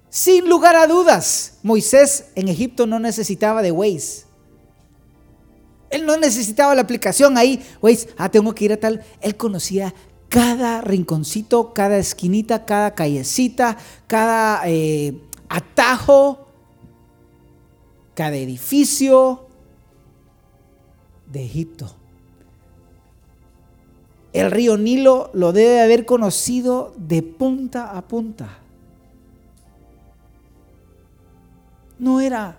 Sin 0.09 0.49
lugar 0.49 0.75
a 0.75 0.87
dudas, 0.87 1.53
Moisés 1.63 2.31
en 2.35 2.49
Egipto 2.49 2.85
no 2.85 2.99
necesitaba 2.99 3.61
de 3.61 3.71
Waze. 3.71 4.26
Él 5.89 6.05
no 6.05 6.17
necesitaba 6.17 6.75
la 6.75 6.81
aplicación 6.81 7.37
ahí, 7.37 7.65
Waze, 7.81 8.09
ah, 8.17 8.29
tengo 8.29 8.53
que 8.53 8.65
ir 8.65 8.73
a 8.73 8.77
tal. 8.77 9.03
Él 9.21 9.37
conocía 9.37 9.93
cada 10.29 10.81
rinconcito, 10.81 11.73
cada 11.73 11.97
esquinita, 11.97 12.65
cada 12.65 12.93
callecita, 12.93 13.77
cada 14.07 14.61
eh, 14.65 15.19
atajo, 15.49 16.47
cada 18.13 18.35
edificio 18.35 19.47
de 21.31 21.45
Egipto. 21.45 21.95
El 24.33 24.51
río 24.51 24.77
Nilo 24.77 25.31
lo 25.33 25.53
debe 25.53 25.81
haber 25.81 26.05
conocido 26.05 26.93
de 26.97 27.23
punta 27.23 27.97
a 27.97 28.07
punta. 28.07 28.59
no 31.99 32.19
era 32.19 32.57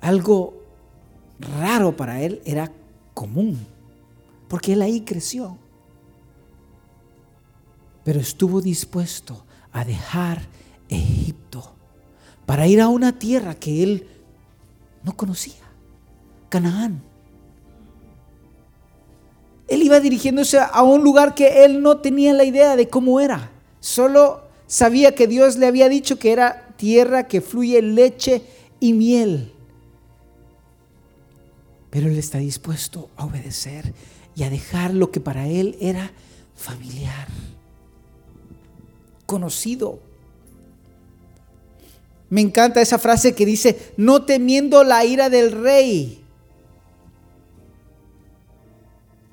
algo 0.00 0.63
raro 1.44 1.96
para 1.96 2.22
él, 2.22 2.40
era 2.44 2.70
común, 3.14 3.58
porque 4.48 4.72
él 4.72 4.82
ahí 4.82 5.02
creció. 5.02 5.58
Pero 8.04 8.20
estuvo 8.20 8.60
dispuesto 8.60 9.44
a 9.72 9.84
dejar 9.84 10.42
Egipto 10.88 11.72
para 12.46 12.66
ir 12.66 12.80
a 12.80 12.88
una 12.88 13.18
tierra 13.18 13.54
que 13.54 13.82
él 13.82 14.06
no 15.02 15.16
conocía, 15.16 15.62
Canaán. 16.48 17.02
Él 19.66 19.82
iba 19.82 19.98
dirigiéndose 20.00 20.58
a 20.58 20.82
un 20.82 21.02
lugar 21.02 21.34
que 21.34 21.64
él 21.64 21.82
no 21.82 21.98
tenía 21.98 22.34
la 22.34 22.44
idea 22.44 22.76
de 22.76 22.88
cómo 22.88 23.20
era. 23.20 23.50
Solo 23.80 24.42
sabía 24.66 25.14
que 25.14 25.26
Dios 25.26 25.56
le 25.56 25.66
había 25.66 25.88
dicho 25.88 26.18
que 26.18 26.32
era 26.32 26.68
tierra 26.76 27.26
que 27.26 27.40
fluye 27.40 27.80
leche 27.80 28.42
y 28.78 28.92
miel. 28.92 29.53
Pero 31.94 32.08
él 32.08 32.18
está 32.18 32.38
dispuesto 32.38 33.08
a 33.16 33.24
obedecer 33.24 33.94
y 34.34 34.42
a 34.42 34.50
dejar 34.50 34.92
lo 34.92 35.12
que 35.12 35.20
para 35.20 35.46
él 35.46 35.76
era 35.80 36.10
familiar, 36.56 37.28
conocido. 39.26 40.00
Me 42.30 42.40
encanta 42.40 42.80
esa 42.80 42.98
frase 42.98 43.36
que 43.36 43.46
dice, 43.46 43.92
no 43.96 44.24
temiendo 44.24 44.82
la 44.82 45.04
ira 45.04 45.30
del 45.30 45.52
rey. 45.52 46.20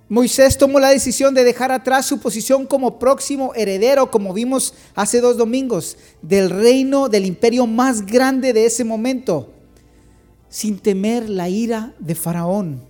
Moisés 0.07 0.55
tomó 0.55 0.79
la 0.79 0.89
decisión 0.89 1.33
de 1.33 1.43
dejar 1.43 1.71
atrás 1.71 2.05
su 2.05 2.19
posición 2.19 2.67
como 2.67 2.99
próximo 2.99 3.53
heredero, 3.55 4.11
como 4.11 4.35
vimos 4.35 4.75
hace 4.93 5.19
dos 5.19 5.35
domingos, 5.35 5.97
del 6.21 6.51
reino, 6.51 7.09
del 7.09 7.25
imperio 7.25 7.65
más 7.65 8.05
grande 8.05 8.53
de 8.53 8.67
ese 8.67 8.83
momento, 8.83 9.51
sin 10.51 10.77
temer 10.77 11.29
la 11.29 11.49
ira 11.49 11.95
de 11.97 12.13
Faraón, 12.13 12.83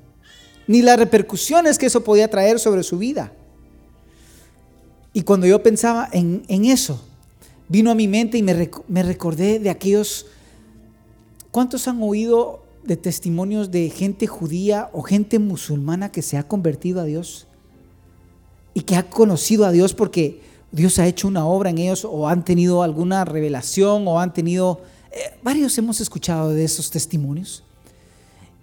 ni 0.68 0.82
las 0.82 0.98
repercusiones 0.98 1.78
que 1.78 1.86
eso 1.86 2.04
podía 2.04 2.28
traer 2.28 2.60
sobre 2.60 2.84
su 2.84 2.98
vida. 2.98 3.32
Y 5.14 5.22
cuando 5.22 5.46
yo 5.46 5.62
pensaba 5.62 6.10
en, 6.12 6.44
eso, 6.50 7.00
vino 7.70 7.92
a 7.92 7.96
mi 7.96 8.08
mente 8.08 8.38
y 8.40 8.44
me, 8.44 8.70
me 8.88 9.04
recordé 9.04 9.60
de 9.60 9.70
aquellos, 9.70 10.26
¿cuántos 11.52 11.88
han 11.88 12.02
oído 12.02 12.64
de 12.84 12.98
testimonios 12.98 13.70
de 13.70 13.92
gente 13.92 14.26
judía 14.26 14.90
o 14.92 15.04
gente 15.04 15.38
musulmana 15.38 16.12
que 16.12 16.24
se 16.24 16.38
ha 16.38 16.48
convertido 16.48 17.00
a 17.00 17.04
Dios 17.04 17.46
y 18.74 18.82
que 18.82 18.96
ha 18.96 19.08
conocido 19.08 19.66
a 19.66 19.72
Dios 19.72 19.94
porque 19.94 20.42
Dios 20.72 20.98
ha 20.98 21.06
hecho 21.06 21.28
una 21.28 21.46
obra 21.46 21.70
en 21.70 21.78
ellos 21.78 22.06
o 22.10 22.28
han 22.28 22.44
tenido 22.44 22.82
alguna 22.82 23.24
revelación 23.24 24.08
o 24.08 24.20
han 24.20 24.34
tenido... 24.34 24.82
Eh, 25.12 25.38
varios 25.44 25.78
hemos 25.78 26.00
escuchado 26.02 26.50
de 26.50 26.64
esos 26.64 26.90
testimonios. 26.90 27.64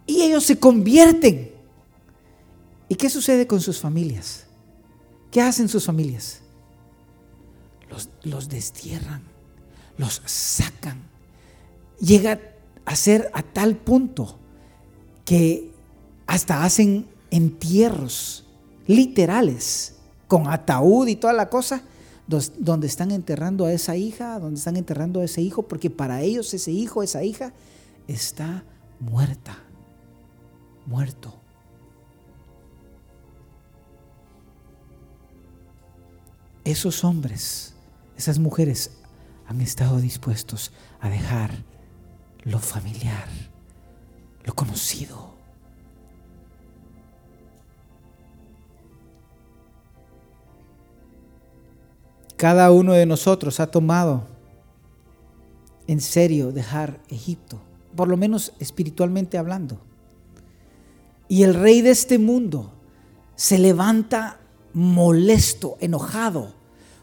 Y 0.06 0.22
ellos 0.22 0.44
se 0.44 0.58
convierten. 0.58 1.52
¿Y 2.88 2.94
qué 2.94 3.10
sucede 3.10 3.46
con 3.46 3.60
sus 3.60 3.78
familias? 3.78 4.46
¿Qué 5.30 5.42
hacen 5.42 5.68
sus 5.68 5.84
familias? 5.84 6.40
Los, 7.90 8.08
los 8.22 8.48
destierran, 8.48 9.22
los 9.98 10.22
sacan. 10.24 11.02
Llega 12.00 12.40
hacer 12.88 13.30
a 13.34 13.42
tal 13.42 13.76
punto 13.76 14.38
que 15.26 15.70
hasta 16.26 16.64
hacen 16.64 17.06
entierros 17.30 18.46
literales 18.86 19.96
con 20.26 20.48
ataúd 20.48 21.06
y 21.08 21.16
toda 21.16 21.34
la 21.34 21.50
cosa, 21.50 21.82
donde 22.28 22.86
están 22.86 23.10
enterrando 23.10 23.64
a 23.64 23.72
esa 23.72 23.96
hija, 23.96 24.38
donde 24.38 24.58
están 24.58 24.76
enterrando 24.76 25.20
a 25.20 25.24
ese 25.24 25.40
hijo, 25.40 25.62
porque 25.62 25.88
para 25.88 26.20
ellos 26.20 26.52
ese 26.52 26.70
hijo, 26.70 27.02
esa 27.02 27.24
hija, 27.24 27.54
está 28.06 28.64
muerta, 29.00 29.58
muerto. 30.86 31.34
Esos 36.64 37.02
hombres, 37.02 37.74
esas 38.16 38.38
mujeres 38.38 38.90
han 39.46 39.62
estado 39.62 39.98
dispuestos 39.98 40.70
a 41.00 41.08
dejar 41.08 41.64
lo 42.42 42.58
familiar, 42.58 43.28
lo 44.44 44.54
conocido. 44.54 45.27
Cada 52.38 52.70
uno 52.70 52.92
de 52.92 53.04
nosotros 53.04 53.58
ha 53.58 53.66
tomado 53.66 54.22
en 55.88 56.00
serio 56.00 56.52
dejar 56.52 57.00
Egipto, 57.08 57.60
por 57.96 58.06
lo 58.06 58.16
menos 58.16 58.52
espiritualmente 58.60 59.38
hablando. 59.38 59.80
Y 61.26 61.42
el 61.42 61.54
rey 61.54 61.82
de 61.82 61.90
este 61.90 62.16
mundo 62.16 62.72
se 63.34 63.58
levanta 63.58 64.38
molesto, 64.72 65.78
enojado, 65.80 66.54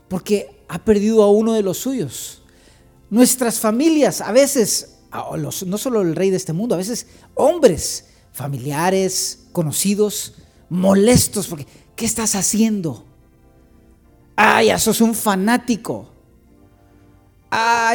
porque 0.07 0.63
ha 0.69 0.79
perdido 0.79 1.21
a 1.21 1.29
uno 1.29 1.51
de 1.51 1.63
los 1.63 1.79
suyos. 1.79 2.41
Nuestras 3.09 3.59
familias, 3.59 4.21
a 4.21 4.31
veces, 4.31 4.99
no 5.67 5.77
solo 5.77 6.01
el 6.01 6.15
rey 6.15 6.29
de 6.29 6.37
este 6.37 6.53
mundo, 6.53 6.75
a 6.75 6.77
veces 6.77 7.07
hombres, 7.33 8.05
familiares, 8.31 9.47
conocidos, 9.51 10.35
molestos, 10.69 11.47
porque 11.47 11.67
¿qué 11.97 12.05
estás 12.05 12.35
haciendo? 12.35 13.03
Ay, 14.35 14.67
ya 14.67 14.79
sos 14.79 15.01
un 15.01 15.13
fanático. 15.13 16.15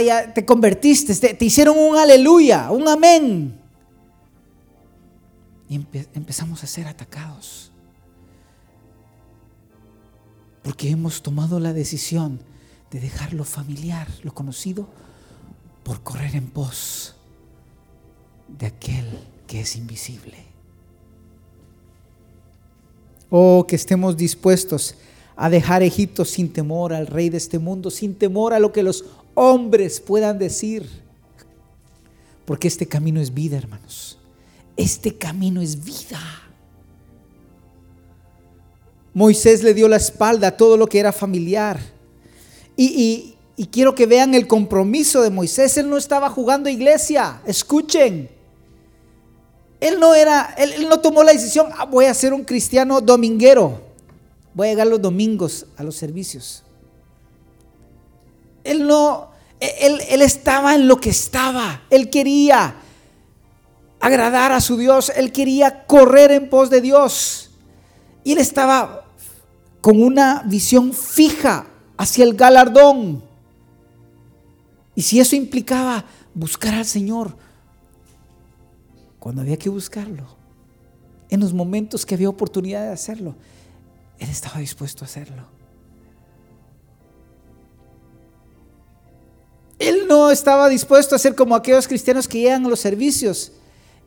Ya 0.03 0.33
te 0.33 0.47
convertiste, 0.47 1.15
te, 1.35 1.45
hicieron 1.45 1.77
un 1.79 1.97
aleluya, 1.97 2.71
un 2.71 2.89
amén. 2.89 3.61
Y 5.69 5.75
empezamos 5.75 6.65
a 6.65 6.67
ser 6.67 6.87
atacados. 6.87 7.71
Porque 10.63 10.91
hemos 10.91 11.23
tomado 11.23 11.61
la 11.61 11.73
decisión 11.73 12.41
de 12.91 13.01
dejar 13.01 13.35
lo 13.35 13.45
familiar, 13.45 14.09
lo 14.23 14.35
conocido, 14.35 14.89
por 15.83 16.03
correr 16.03 16.35
en 16.35 16.49
pos 16.49 17.15
de 18.49 18.67
aquel 18.67 19.07
que 19.47 19.61
es 19.61 19.77
invisible. 19.77 20.39
Oh, 23.29 23.65
que 23.69 23.77
estemos 23.77 24.17
dispuestos 24.17 24.97
a 25.41 25.49
dejar 25.49 25.83
Egipto 25.83 26.27
sin 26.27 26.53
temor 26.53 26.93
al 26.93 27.07
rey 27.07 27.31
de 27.31 27.39
este 27.39 27.59
mundo, 27.59 27.91
sin 27.91 28.15
temor 28.15 28.53
a 28.53 28.59
lo 28.59 28.73
que 28.73 28.83
los 28.83 29.07
hombres 29.33 29.99
puedan 29.99 30.39
decir. 30.39 30.87
Porque 32.45 32.69
este 32.69 32.85
camino 32.85 33.23
es 33.23 33.33
vida, 33.33 33.57
hermanos. 33.57 34.19
Este 34.77 35.17
camino 35.17 35.63
es 35.63 35.83
vida. 35.83 36.21
Moisés 39.15 39.63
le 39.63 39.73
dio 39.73 39.89
la 39.89 39.97
espalda 39.97 40.49
a 40.49 40.57
todo 40.59 40.77
lo 40.77 40.87
que 40.87 40.99
era 40.99 41.11
familiar. 41.11 41.81
Y, 42.77 43.35
quiero 43.73 43.95
que 43.95 44.05
vean 44.05 44.35
el 44.35 44.47
compromiso 44.47 45.23
de 45.23 45.31
Moisés. 45.31 45.75
Él 45.79 45.89
no 45.89 45.97
estaba 45.97 46.29
jugando 46.29 46.69
iglesia. 46.69 47.41
Escuchen. 47.47 48.29
Él 49.81 49.99
no 49.99 50.15
era, 50.15 50.55
él, 50.59 50.87
no 50.87 51.01
tomó 51.01 51.23
la 51.23 51.33
decisión, 51.33 51.69
ah, 51.79 51.87
voy 51.87 52.05
a 52.05 52.13
ser 52.13 52.35
un 52.35 52.45
cristiano 52.45 53.01
dominguero. 53.01 53.90
Voy 54.55 54.69
a 54.69 54.71
llegar 54.71 54.87
los 54.87 55.01
domingos 55.01 55.67
a 55.77 55.83
los 55.83 55.97
servicios. 55.97 56.65
Él 58.65 58.87
no, 58.87 59.31
él, 59.61 60.01
él 60.09 60.23
estaba 60.23 60.75
en 60.75 60.89
lo 60.89 60.97
que 60.97 61.11
estaba. 61.11 61.83
Él 61.91 62.11
quería 62.11 62.75
agradar 64.01 64.53
a 64.53 64.61
su 64.61 64.77
Dios. 64.77 65.13
Él 65.15 65.33
quería 65.33 65.87
correr 65.87 66.33
en 66.33 66.49
pos 66.49 66.71
de 66.71 66.81
Dios. 66.81 67.51
Y 68.25 68.33
él 68.33 68.39
estaba 68.39 69.07
con 69.81 70.03
una 70.03 70.43
visión 70.47 70.93
fija 70.93 71.67
hacia 71.97 72.25
el 72.25 72.35
galardón. 72.35 73.23
Y 74.95 75.03
si 75.03 75.21
eso 75.21 75.37
implicaba 75.37 76.05
buscar 76.35 76.75
al 76.75 76.85
Señor, 76.85 77.37
cuando 79.19 79.43
había 79.43 79.57
que 79.57 79.69
buscarlo, 79.69 80.27
en 81.29 81.41
los 81.41 81.53
momentos 81.53 82.05
que 82.05 82.15
había 82.15 82.29
oportunidad 82.29 82.87
de 82.87 82.93
hacerlo, 82.93 83.35
Él 84.21 84.31
estaba 84.31 84.61
dispuesto 84.61 85.05
a 85.05 85.07
hacerlo. 85.07 85.49
Él 89.81 90.07
no 90.09 90.31
estaba 90.31 90.69
dispuesto 90.69 91.17
a 91.17 91.19
ser 91.19 91.35
como 91.35 91.57
aquellos 91.57 91.89
cristianos 91.89 92.29
que 92.29 92.39
llegan 92.39 92.65
a 92.67 92.69
los 92.69 92.79
servicios 92.79 93.53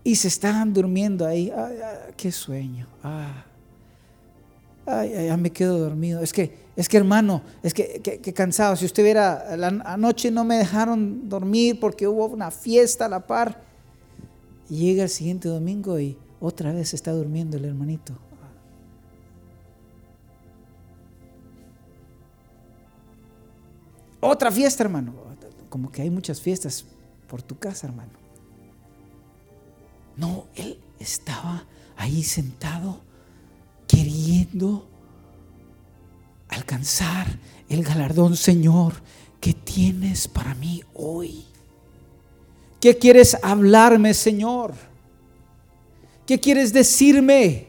y 0.03 0.15
se 0.15 0.29
estaban 0.29 0.73
durmiendo 0.73 1.25
ahí. 1.25 1.51
Qué 2.15 2.31
sueño. 2.31 2.87
Ah 3.03 3.43
ay, 4.85 5.27
ya 5.27 5.37
me 5.37 5.51
quedo 5.51 5.77
dormido. 5.77 6.21
Es 6.21 6.33
que, 6.33 6.53
es 6.75 6.89
que 6.89 6.97
hermano, 6.97 7.41
es 7.61 7.73
que, 7.73 8.01
que, 8.01 8.33
cansado. 8.33 8.75
Si 8.75 8.85
usted 8.85 9.03
viera, 9.03 9.53
anoche 9.85 10.31
no 10.31 10.43
me 10.43 10.57
dejaron 10.57 11.29
dormir 11.29 11.79
porque 11.79 12.07
hubo 12.07 12.27
una 12.27 12.51
fiesta 12.51 13.05
a 13.05 13.09
la 13.09 13.25
par. 13.25 13.61
Llega 14.69 15.03
el 15.03 15.09
siguiente 15.09 15.49
domingo 15.49 15.99
y 15.99 16.17
otra 16.39 16.71
vez 16.73 16.93
está 16.93 17.11
durmiendo 17.11 17.57
el 17.57 17.65
hermanito. 17.65 18.13
Otra 24.23 24.49
fiesta, 24.51 24.83
hermano. 24.83 25.13
Como 25.69 25.91
que 25.91 26.01
hay 26.01 26.09
muchas 26.09 26.39
fiestas 26.39 26.85
por 27.27 27.41
tu 27.41 27.59
casa, 27.59 27.87
hermano. 27.87 28.11
No, 30.15 30.45
él 30.55 30.79
estaba 30.97 31.65
ahí 31.97 32.23
sentado 32.23 33.01
queriendo 33.85 34.87
alcanzar 36.47 37.27
el 37.67 37.83
galardón, 37.83 38.37
Señor, 38.37 38.93
que 39.41 39.53
tienes 39.53 40.29
para 40.29 40.55
mí 40.55 40.81
hoy. 40.93 41.43
¿Qué 42.79 42.97
quieres 42.97 43.37
hablarme, 43.43 44.13
Señor? 44.13 44.73
¿Qué 46.25 46.39
quieres 46.39 46.71
decirme? 46.71 47.67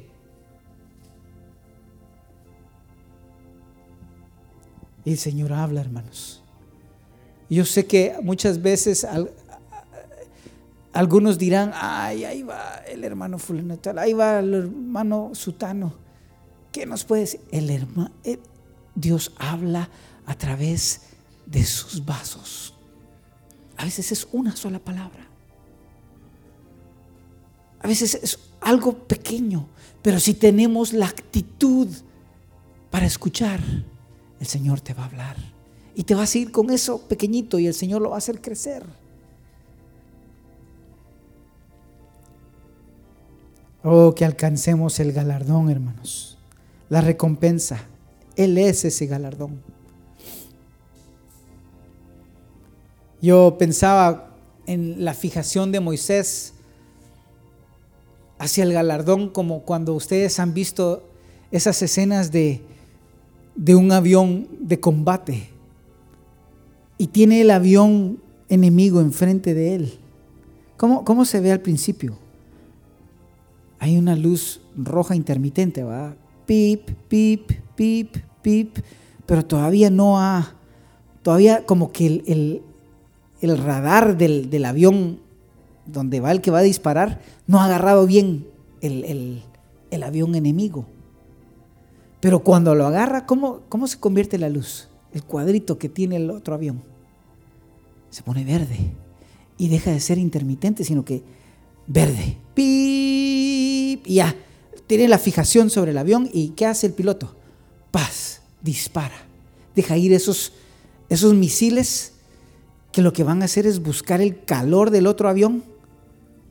Y 5.05 5.11
el 5.11 5.19
Señor 5.19 5.53
habla, 5.53 5.81
hermanos. 5.81 6.44
Yo 7.49 7.65
sé 7.65 7.87
que 7.87 8.17
muchas 8.23 8.61
veces 8.61 9.07
algunos 10.93 11.39
dirán, 11.39 11.73
ay, 11.75 12.25
ahí 12.25 12.43
va 12.43 12.83
el 12.87 13.05
hermano 13.05 13.39
fulano 13.39 13.79
ahí 13.99 14.13
va 14.13 14.39
el 14.39 14.55
hermano 14.55 15.31
sutano. 15.35 15.95
¿Qué 16.73 16.87
nos 16.87 17.05
puede 17.05 17.23
decir? 17.23 17.41
El 17.51 17.71
hermano, 17.71 18.11
eh, 18.25 18.39
Dios 18.95 19.33
habla 19.39 19.89
a 20.27 20.35
través 20.37 21.03
de 21.47 21.65
sus 21.65 22.05
vasos. 22.05 22.75
A 23.77 23.85
veces 23.85 24.13
es 24.13 24.27
una 24.33 24.57
sola 24.57 24.79
palabra. 24.79 25.27
A 27.81 27.87
veces 27.87 28.15
es 28.15 28.39
algo 28.61 28.97
pequeño, 29.07 29.69
pero 30.01 30.19
si 30.19 30.35
tenemos 30.35 30.93
la 30.93 31.07
actitud 31.07 31.89
para 32.91 33.05
escuchar, 33.05 33.61
el 34.41 34.47
Señor 34.47 34.81
te 34.81 34.95
va 34.95 35.03
a 35.03 35.07
hablar. 35.07 35.54
Y 35.95 36.05
te 36.05 36.15
vas 36.15 36.35
a 36.35 36.39
ir 36.39 36.51
con 36.51 36.71
eso 36.71 37.01
pequeñito 37.03 37.59
y 37.59 37.67
el 37.67 37.75
Señor 37.75 38.03
lo 38.03 38.11
va 38.11 38.17
a 38.17 38.19
hacer 38.19 38.41
crecer. 38.41 38.85
Oh, 43.83 44.15
que 44.15 44.25
alcancemos 44.25 44.99
el 44.99 45.13
galardón, 45.13 45.71
hermanos 45.71 46.35
la 46.89 47.01
recompensa. 47.01 47.87
Él 48.37 48.59
es 48.59 48.85
ese 48.85 49.07
galardón. 49.07 49.61
Yo 53.21 53.57
pensaba 53.59 54.31
en 54.67 55.05
la 55.05 55.15
fijación 55.15 55.73
de 55.73 55.81
Moisés 55.81 56.53
hacia 58.39 58.65
el 58.65 58.73
galardón 58.73 59.31
como 59.31 59.63
cuando 59.63 59.95
ustedes 59.95 60.39
han 60.39 60.53
visto 60.53 61.03
esas 61.51 61.81
escenas 61.83 62.33
de, 62.33 62.61
de 63.55 63.75
un 63.75 63.93
avión 63.93 64.49
de 64.61 64.81
combate 64.81 65.49
y 66.99 67.09
tiene 67.09 67.41
el 67.41 67.51
avión 67.51 68.19
enemigo 68.49 69.01
enfrente 69.01 69.55
de 69.55 69.75
él. 69.75 69.99
¿Cómo, 70.77 71.05
cómo 71.05 71.25
se 71.25 71.41
ve 71.41 71.53
al 71.53 71.61
principio? 71.61 72.19
Hay 73.79 73.97
una 73.99 74.17
luz 74.17 74.61
roja 74.77 75.15
intermitente, 75.15 75.83
¿va? 75.83 76.17
pip, 76.47 76.91
pip, 77.09 77.53
pip, 77.75 78.17
pip, 78.43 78.79
pero 79.27 79.45
todavía 79.45 79.91
no 79.91 80.21
ha, 80.21 80.55
todavía 81.23 81.65
como 81.65 81.93
que 81.93 82.23
el, 82.27 82.63
radar 83.59 84.17
del, 84.17 84.65
avión 84.65 85.21
donde 85.87 86.21
va 86.21 86.33
el 86.33 86.41
que 86.41 86.51
va 86.51 86.59
a 86.59 86.63
disparar 86.63 87.21
no 87.47 87.61
ha 87.61 87.67
agarrado 87.67 88.07
bien 88.07 88.47
el, 88.81 89.43
avión 90.03 90.35
enemigo. 90.35 90.87
Pero 92.21 92.41
cuando 92.41 92.75
lo 92.75 92.87
agarra, 92.87 93.27
¿cómo, 93.27 93.61
¿cómo 93.69 93.87
se 93.87 94.01
convierte 94.01 94.39
la 94.39 94.49
luz? 94.49 94.89
El 95.15 95.25
cuadrito 95.25 95.79
que 95.79 95.89
tiene 95.89 96.17
el 96.17 96.31
otro 96.31 96.55
avión. 96.55 96.83
Se 98.11 98.23
pone 98.23 98.45
verde. 98.45 98.93
y 99.57 99.69
deja 99.69 99.93
de 99.93 100.01
ser 100.01 100.19
intermitente, 100.19 100.85
sino 100.85 101.05
que 101.05 101.23
verde. 101.87 102.37
Pip, 102.55 104.07
y 104.07 104.15
ya, 104.15 104.35
tiene 104.87 105.09
la 105.09 105.19
fijación 105.19 105.71
sobre 105.71 105.93
el 105.93 105.99
avión 105.99 106.29
y 106.33 106.51
¿qué 106.51 106.67
hace 106.67 106.89
el 106.89 106.93
piloto? 106.93 107.35
Paz, 107.91 108.43
dispara. 108.63 109.27
Deja 109.75 109.97
ir 109.97 110.13
esos, 110.13 110.53
esos 111.09 111.35
misiles 111.35 112.13
que 112.93 113.03
lo 113.03 113.13
que 113.13 113.25
van 113.25 113.43
a 113.43 113.47
hacer 113.47 113.67
es 113.67 113.83
buscar 113.83 114.21
el 114.21 114.45
calor 114.45 114.91
del 114.91 115.07
otro 115.07 115.29
avión, 115.29 115.65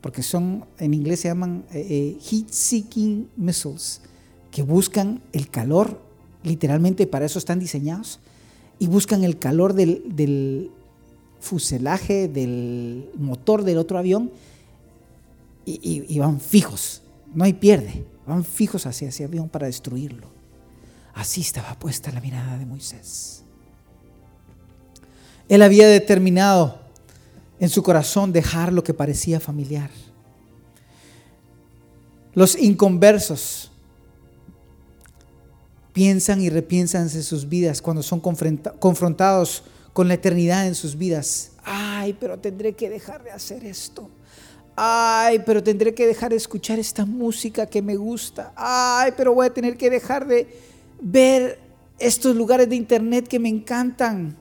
porque 0.01 0.23
son, 0.23 0.65
en 0.77 0.93
inglés 0.93 1.21
se 1.21 1.29
llaman 1.29 1.65
eh, 1.71 1.87
eh, 1.89 2.17
heat-seeking 2.19 3.27
missiles, 3.37 4.01
que 4.51 4.61
buscan 4.61 5.21
el 5.31 5.49
calor, 5.49 6.01
literalmente 6.43 7.07
para 7.07 7.25
eso 7.25 7.39
están 7.39 7.59
diseñados, 7.59 8.19
y 8.79 8.87
buscan 8.87 9.23
el 9.23 9.39
calor 9.39 9.73
del, 9.73 10.71
fuselaje, 11.39 12.27
del 12.27 13.09
motor 13.15 13.63
del 13.63 13.77
otro 13.77 13.97
avión, 13.97 14.31
y, 15.65 16.19
van 16.19 16.41
fijos, 16.41 17.01
no 17.33 17.45
hay 17.45 17.53
pierde, 17.53 18.05
van 18.27 18.43
fijos 18.43 18.85
hacia 18.85 19.09
ese 19.09 19.23
avión 19.23 19.47
para 19.47 19.67
destruirlo. 19.67 20.27
Así 21.13 21.41
estaba 21.41 21.77
puesta 21.79 22.11
la 22.11 22.19
mirada 22.19 22.57
de 22.57 22.65
Moisés. 22.65 23.43
Él 25.47 25.61
había 25.61 25.87
determinado 25.87 26.79
en 27.59 27.69
su 27.69 27.83
corazón 27.83 28.33
dejar 28.33 28.73
lo 28.73 28.83
que 28.83 28.93
parecía 28.93 29.39
familiar. 29.39 29.89
Los 32.33 32.57
inconversos 32.57 33.71
piensan 35.93 36.41
y 36.41 36.49
repiensan 36.49 37.03
en 37.03 37.23
sus 37.23 37.47
vidas 37.47 37.81
cuando 37.81 38.03
son 38.03 38.19
confrontados 38.19 39.63
con 39.93 40.07
la 40.07 40.15
eternidad 40.15 40.67
en 40.67 40.75
sus 40.75 40.97
vidas. 40.97 41.51
Ay, 41.63 42.17
pero 42.19 42.37
tendré 42.39 42.73
que 42.73 42.89
dejar 42.89 43.23
de 43.23 43.31
hacer 43.31 43.63
esto. 43.63 44.09
Ay, 44.75 45.39
pero 45.45 45.63
tendré 45.63 45.93
que 45.93 46.07
dejar 46.07 46.31
de 46.31 46.37
escuchar 46.37 46.79
esta 46.79 47.05
música 47.05 47.67
que 47.67 47.81
me 47.81 47.95
gusta. 47.95 48.51
Ay, 48.55 49.13
pero 49.15 49.33
voy 49.33 49.45
a 49.45 49.53
tener 49.53 49.77
que 49.77 49.91
dejar 49.91 50.25
de 50.25 50.47
ver 50.99 51.59
estos 51.99 52.35
lugares 52.35 52.67
de 52.67 52.75
internet 52.75 53.27
que 53.27 53.37
me 53.37 53.49
encantan. 53.49 54.35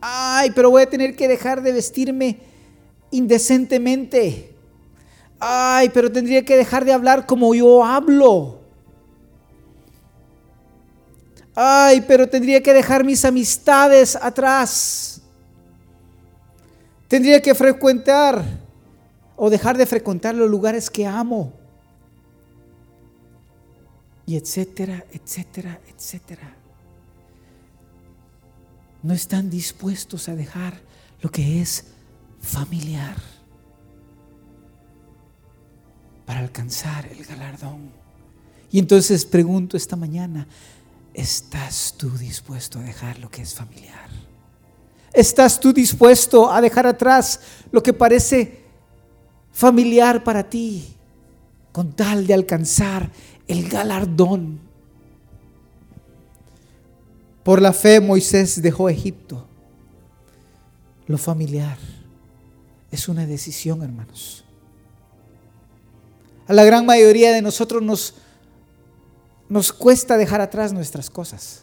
Ay, 0.00 0.50
pero 0.54 0.70
voy 0.70 0.82
a 0.82 0.90
tener 0.90 1.14
que 1.14 1.28
dejar 1.28 1.62
de 1.62 1.72
vestirme 1.72 2.38
indecentemente. 3.12 4.54
Ay, 5.38 5.90
pero 5.94 6.10
tendría 6.10 6.44
que 6.44 6.56
dejar 6.56 6.84
de 6.84 6.92
hablar 6.92 7.24
como 7.26 7.54
yo 7.54 7.84
hablo. 7.84 8.57
Ay, 11.60 12.02
pero 12.02 12.28
tendría 12.28 12.62
que 12.62 12.72
dejar 12.72 13.04
mis 13.04 13.24
amistades 13.24 14.14
atrás. 14.14 15.20
Tendría 17.08 17.42
que 17.42 17.54
frecuentar 17.54 18.44
o 19.34 19.50
dejar 19.50 19.76
de 19.76 19.86
frecuentar 19.86 20.34
los 20.34 20.48
lugares 20.48 20.88
que 20.88 21.06
amo. 21.06 21.52
Y 24.26 24.36
etcétera, 24.36 25.04
etcétera, 25.12 25.80
etcétera 25.88 26.58
no 29.02 29.14
están 29.14 29.48
dispuestos 29.48 30.28
a 30.28 30.34
dejar 30.34 30.80
lo 31.20 31.30
que 31.30 31.60
es 31.60 31.84
familiar 32.40 33.16
para 36.26 36.40
alcanzar 36.40 37.06
el 37.06 37.24
galardón. 37.24 37.90
Y 38.70 38.78
entonces 38.78 39.24
pregunto 39.24 39.76
esta 39.76 39.96
mañana, 39.96 40.46
¿estás 41.20 41.94
tú 41.96 42.10
dispuesto 42.16 42.78
a 42.78 42.82
dejar 42.82 43.18
lo 43.18 43.30
que 43.30 43.42
es 43.42 43.54
familiar? 43.54 44.08
¿Estás 45.12 45.58
tú 45.58 45.72
dispuesto 45.72 46.50
a 46.50 46.60
dejar 46.60 46.86
atrás 46.86 47.40
lo 47.72 47.82
que 47.82 47.92
parece 47.92 48.64
familiar 49.52 50.22
para 50.22 50.48
ti 50.48 50.94
con 51.72 51.92
tal 51.92 52.26
de 52.26 52.34
alcanzar 52.34 53.10
el 53.46 53.68
galardón 53.68 54.68
por 57.48 57.62
la 57.62 57.72
fe 57.72 57.98
Moisés 57.98 58.60
dejó 58.60 58.90
Egipto. 58.90 59.46
Lo 61.06 61.16
familiar 61.16 61.78
es 62.90 63.08
una 63.08 63.24
decisión, 63.24 63.82
hermanos. 63.82 64.44
A 66.46 66.52
la 66.52 66.62
gran 66.64 66.84
mayoría 66.84 67.32
de 67.32 67.40
nosotros 67.40 67.82
nos, 67.82 68.16
nos 69.48 69.72
cuesta 69.72 70.16
dejar 70.16 70.40
atrás 70.40 70.72
nuestras 70.72 71.10
cosas. 71.10 71.62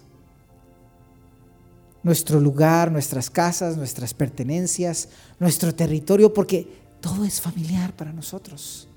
Nuestro 2.04 2.40
lugar, 2.40 2.92
nuestras 2.92 3.30
casas, 3.30 3.78
nuestras 3.78 4.14
pertenencias, 4.14 5.10
nuestro 5.40 5.74
territorio, 5.74 6.34
porque 6.34 6.68
todo 7.02 7.26
es 7.26 7.42
familiar 7.42 7.96
para 7.96 8.14
nosotros. 8.14 8.88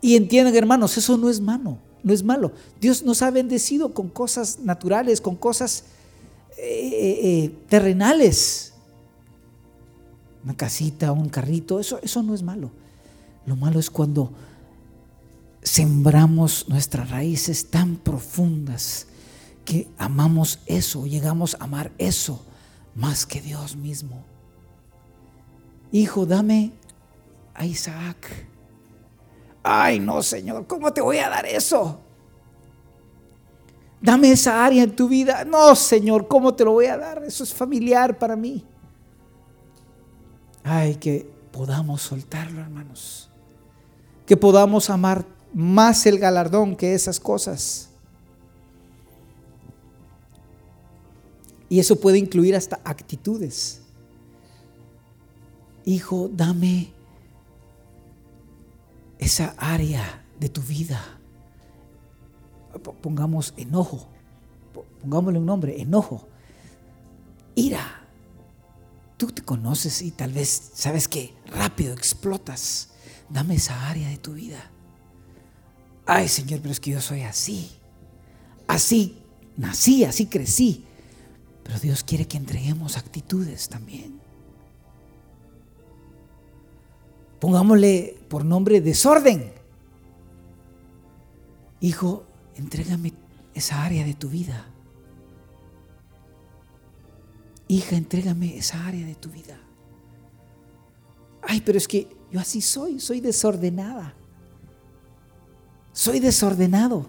Y 0.00 0.16
entiendan, 0.16 0.54
hermanos, 0.54 0.96
eso 0.96 1.16
no 1.16 1.28
es 1.28 1.40
malo 1.40 1.78
no 2.02 2.12
es 2.12 2.22
malo. 2.22 2.52
Dios 2.80 3.02
nos 3.02 3.22
ha 3.22 3.30
bendecido 3.30 3.92
con 3.92 4.08
cosas 4.08 4.60
naturales, 4.60 5.20
con 5.20 5.36
cosas 5.36 5.84
eh, 6.56 6.90
eh, 6.92 7.20
eh, 7.22 7.58
terrenales. 7.68 8.72
Una 10.44 10.56
casita, 10.56 11.12
un 11.12 11.28
carrito, 11.28 11.80
eso, 11.80 11.98
eso 12.02 12.22
no 12.22 12.34
es 12.34 12.42
malo. 12.42 12.70
Lo 13.46 13.56
malo 13.56 13.80
es 13.80 13.90
cuando 13.90 14.32
sembramos 15.62 16.68
nuestras 16.68 17.10
raíces 17.10 17.70
tan 17.70 17.96
profundas 17.96 19.06
que 19.64 19.88
amamos 19.98 20.60
eso, 20.66 21.06
llegamos 21.06 21.56
a 21.60 21.64
amar 21.64 21.92
eso 21.98 22.44
más 22.94 23.26
que 23.26 23.40
Dios 23.40 23.76
mismo. 23.76 24.24
Hijo, 25.92 26.26
dame 26.26 26.72
a 27.54 27.66
Isaac 27.66 28.48
ay 29.68 30.00
no, 30.00 30.22
Señor, 30.22 30.66
¿cómo 30.66 30.92
te 30.92 31.00
voy 31.00 31.18
a 31.18 31.28
dar 31.28 31.44
eso? 31.46 32.00
Dame 34.00 34.30
esa 34.30 34.64
área 34.64 34.84
en 34.84 34.94
tu 34.94 35.08
vida. 35.08 35.44
No, 35.44 35.74
Señor, 35.74 36.28
¿cómo 36.28 36.54
te 36.54 36.64
lo 36.64 36.72
voy 36.72 36.86
a 36.86 36.96
dar? 36.96 37.22
Eso 37.24 37.42
es 37.42 37.52
familiar 37.52 38.16
para 38.16 38.36
mí. 38.36 38.64
Ay, 40.62 40.94
que 40.94 41.28
podamos 41.50 42.02
soltarlo, 42.02 42.60
hermanos. 42.60 43.28
Que 44.24 44.36
podamos 44.36 44.88
amar 44.88 45.26
más 45.54 46.06
el 46.06 46.18
galardón 46.18 46.76
que 46.76 46.94
esas 46.94 47.20
cosas. 47.20 47.88
Y 51.68 51.80
eso 51.80 52.00
puede 52.00 52.18
incluir 52.18 52.56
hasta 52.56 52.80
actitudes. 52.84 53.82
Hijo, 55.84 56.28
dame 56.32 56.92
esa 59.18 59.54
área 59.58 60.24
de 60.38 60.48
tu 60.48 60.62
vida. 60.62 61.02
Pongamos 63.02 63.54
enojo, 63.56 64.06
pongámosle 65.00 65.38
un 65.38 65.46
nombre, 65.46 65.80
enojo, 65.80 66.28
ira. 67.54 68.04
Tú 69.16 69.26
te 69.28 69.42
conoces 69.42 70.00
y 70.02 70.12
tal 70.12 70.32
vez 70.32 70.70
sabes 70.74 71.08
que 71.08 71.34
rápido 71.46 71.92
explotas. 71.92 72.90
Dame 73.28 73.56
esa 73.56 73.88
área 73.88 74.08
de 74.08 74.18
tu 74.18 74.34
vida. 74.34 74.70
Ay, 76.10 76.26
Señor, 76.26 76.60
pero 76.60 76.72
es 76.72 76.80
que 76.80 76.92
yo 76.92 77.02
soy 77.02 77.20
así. 77.20 77.70
Así 78.66 79.18
nací, 79.58 80.04
así 80.04 80.24
crecí. 80.24 80.86
Pero 81.62 81.78
Dios 81.78 82.02
quiere 82.02 82.26
que 82.26 82.38
entreguemos 82.38 82.96
actitudes 82.96 83.68
también. 83.68 84.18
Pongámosle 87.38 88.18
por 88.30 88.42
nombre 88.42 88.80
desorden. 88.80 89.52
Hijo, 91.82 92.24
entrégame 92.56 93.12
esa 93.52 93.84
área 93.84 94.02
de 94.02 94.14
tu 94.14 94.30
vida. 94.30 94.64
Hija, 97.68 97.96
entrégame 97.96 98.56
esa 98.56 98.86
área 98.86 99.04
de 99.04 99.14
tu 99.14 99.28
vida. 99.28 99.60
Ay, 101.42 101.60
pero 101.60 101.76
es 101.76 101.86
que 101.86 102.08
yo 102.32 102.40
así 102.40 102.62
soy, 102.62 102.98
soy 102.98 103.20
desordenada. 103.20 104.14
Soy 105.98 106.20
desordenado. 106.20 107.06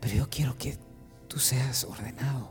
Pero 0.00 0.14
yo 0.16 0.28
quiero 0.28 0.58
que 0.58 0.76
tú 1.28 1.38
seas 1.38 1.84
ordenado. 1.84 2.48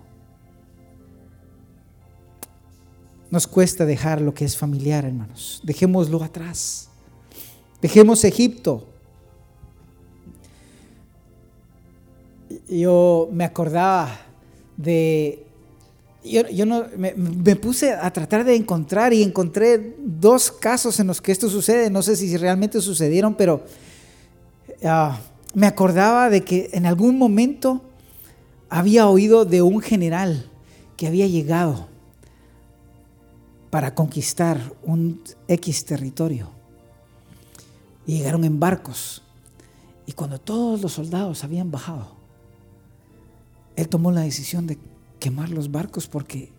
Nos 3.30 3.48
cuesta 3.48 3.86
dejar 3.86 4.22
lo 4.22 4.34
que 4.34 4.46
es 4.46 4.56
familiar, 4.56 5.04
hermanos. 5.04 5.60
Dejémoslo 5.66 6.24
atrás. 6.24 6.88
Dejemos 7.82 8.24
Egipto. 8.24 8.88
Yo 12.70 13.28
me 13.34 13.44
acordaba 13.44 14.18
de... 14.78 15.46
Yo, 16.24 16.66
no, 16.68 16.86
me, 16.98 17.56
puse 17.56 17.94
a 17.94 18.12
tratar 18.14 18.44
de 18.44 18.56
encontrar 18.56 19.12
y 19.12 19.24
encontré 19.24 19.96
dos 19.98 20.52
casos 20.52 21.00
en 21.00 21.08
los 21.08 21.20
que 21.20 21.32
esto 21.32 21.50
sucede. 21.50 21.90
No 21.90 22.04
sé 22.04 22.16
si 22.16 22.38
realmente 22.38 22.80
sucedieron, 22.80 23.34
pero 23.34 23.64
ah, 24.84 25.20
me 25.56 25.66
acordaba 25.66 26.30
de 26.30 26.42
que 26.42 26.70
en 26.74 26.86
algún 26.86 27.18
momento 27.18 27.82
había 28.70 29.08
oído 29.08 29.46
de 29.46 29.64
un 29.64 29.82
general 29.82 30.50
que 30.96 31.08
había 31.08 31.26
llegado 31.26 31.88
para 33.72 33.96
conquistar 33.96 34.74
un 34.84 35.24
X 35.48 35.86
territorio. 35.86 36.50
Y 38.06 38.18
llegaron 38.18 38.44
en 38.44 38.60
barcos. 38.60 39.24
Y 40.06 40.12
cuando 40.12 40.40
todos 40.40 40.82
los 40.82 40.94
soldados 40.94 41.44
habían 41.44 41.72
bajado, 41.72 42.12
él 43.76 43.88
tomó 43.88 44.12
la 44.12 44.22
decisión 44.22 44.68
de 44.68 44.78
quemar 45.22 45.52
los 45.52 45.72
barcos 45.72 46.08
porque 46.08 46.52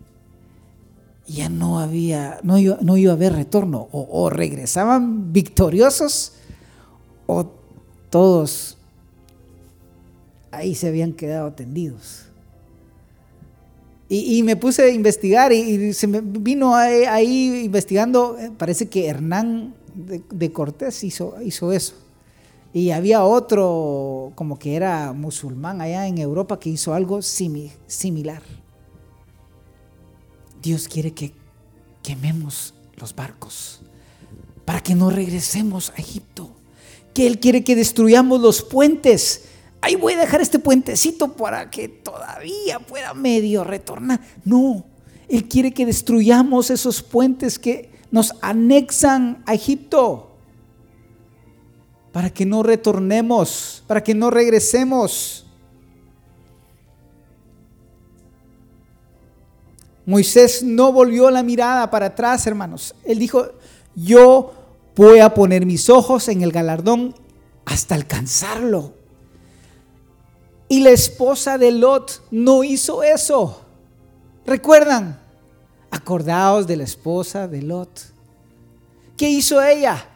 ya 1.27 1.49
no 1.49 1.79
había, 1.79 2.39
no 2.43 2.57
iba, 2.57 2.77
no 2.81 2.97
iba 2.97 3.11
a 3.11 3.15
haber 3.15 3.33
retorno. 3.33 3.89
O, 3.91 4.29
regresaban 4.29 5.31
victoriosos 5.31 6.33
o 7.27 7.45
todos 8.09 8.77
ahí 10.51 10.75
se 10.75 10.87
habían 10.87 11.13
quedado 11.13 11.51
tendidos. 11.53 12.25
Y, 14.09 14.43
me 14.43 14.55
puse 14.55 14.83
a 14.83 14.89
investigar 14.89 15.51
y, 15.51 15.91
se 15.93 16.05
me 16.05 16.21
vino 16.21 16.75
ahí, 16.75 17.63
investigando, 17.65 18.37
eh, 18.37 18.51
parece 18.55 18.87
que 18.87 19.07
Hernán 19.07 19.73
de, 19.95 20.51
Cortés 20.51 21.03
hizo, 21.03 21.35
hizo 21.41 21.71
eso. 21.71 21.95
Y 22.73 22.91
había 22.91 23.23
otro, 23.23 24.31
como 24.35 24.57
que 24.57 24.75
era 24.75 25.13
musulmán 25.13 25.79
allá 25.79 26.07
en 26.07 26.17
Europa, 26.17 26.59
que 26.59 26.69
hizo 26.69 26.93
algo 26.93 27.21
similar. 27.21 28.41
Dios 30.61 30.87
quiere 30.87 31.13
que 31.13 31.33
quememos 32.01 32.73
los 32.97 33.13
barcos 33.15 33.81
para 34.65 34.81
que 34.81 34.95
no 34.95 35.09
regresemos 35.09 35.91
a 35.91 36.01
Egipto. 36.01 36.49
Que 37.13 37.27
Él 37.27 37.39
quiere 37.39 37.63
que 37.63 37.75
destruyamos 37.75 38.41
los 38.41 38.63
puentes 38.63 39.49
ahí 39.83 39.95
voy 39.95 40.13
a 40.13 40.19
dejar 40.19 40.39
este 40.39 40.59
puentecito 40.59 41.33
para 41.33 41.69
que 41.69 41.89
todavía 41.89 42.79
pueda 42.79 43.13
medio 43.13 43.65
retornar. 43.65 44.21
No, 44.45 44.85
Él 45.27 45.47
quiere 45.49 45.73
que 45.73 45.85
destruyamos 45.85 46.69
esos 46.69 47.03
puentes 47.03 47.59
que 47.59 47.91
nos 48.09 48.33
anexan 48.41 49.43
a 49.45 49.53
Egipto. 49.53 50.32
Para 52.13 52.29
que 52.29 52.45
no 52.45 52.63
retornemos, 52.63 53.83
para 53.87 54.01
que 54.01 54.15
no 54.15 54.29
regresemos. 54.29 55.45
Moisés 60.05 60.63
no 60.63 60.93
volvió 60.93 61.29
la 61.31 61.43
mirada 61.43 61.89
para 61.89 62.07
atrás, 62.07 62.47
hermanos. 62.47 62.95
Él 63.03 63.19
dijo, 63.19 63.47
yo 63.95 64.53
voy 64.95 65.19
a 65.19 65.33
poner 65.33 65.65
mis 65.65 65.89
ojos 65.89 66.29
en 66.29 66.43
el 66.43 66.51
galardón 66.51 67.15
hasta 67.65 67.95
alcanzarlo. 67.95 68.93
Y 70.69 70.81
la 70.81 70.91
esposa 70.91 71.57
de 71.57 71.71
Lot 71.71 72.23
no 72.31 72.63
hizo 72.63 73.03
eso. 73.03 73.61
¿Recuerdan? 74.45 75.19
Acordaos 75.91 76.67
de 76.67 76.77
la 76.77 76.83
esposa 76.83 77.47
de 77.47 77.61
Lot. 77.61 78.13
¿Qué 79.15 79.29
hizo 79.29 79.61
ella? 79.61 80.12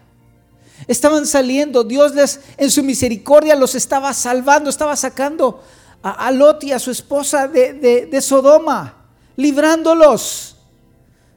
Estaban 0.87 1.25
saliendo, 1.25 1.83
Dios 1.83 2.13
les 2.13 2.39
en 2.57 2.69
su 2.69 2.83
misericordia 2.83 3.55
los 3.55 3.73
estaba 3.75 4.13
salvando, 4.13 4.69
estaba 4.69 4.95
sacando 4.95 5.63
a, 6.03 6.29
Lot 6.31 6.63
y 6.63 6.71
a 6.71 6.79
su 6.79 6.91
esposa 6.91 7.47
de, 7.47 7.73
de 7.73 8.21
Sodoma, 8.21 9.05
librándolos 9.35 10.55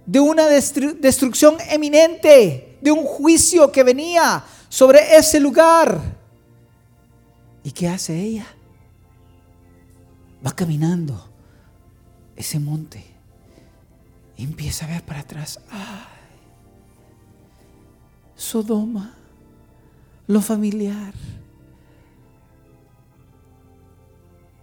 de 0.04 0.20
una 0.20 0.46
destrucción 0.46 1.56
eminente, 1.70 2.78
de 2.80 2.90
un 2.92 3.04
juicio 3.04 3.72
que 3.72 3.82
venía 3.82 4.44
sobre 4.68 5.16
ese 5.16 5.40
lugar. 5.40 5.98
¿Y 7.64 7.70
qué 7.72 7.88
hace 7.88 8.18
ella? 8.18 8.46
va 10.44 10.52
caminando 10.52 11.28
ese 12.36 12.58
monte 12.58 13.04
y 14.36 14.44
empieza 14.44 14.86
a 14.86 14.88
ver 14.88 15.04
para 15.04 15.20
atrás. 15.20 15.60
Ay, 15.70 16.06
Sodoma, 18.36 19.14
lo 20.30 20.40
familiar. 20.40 21.12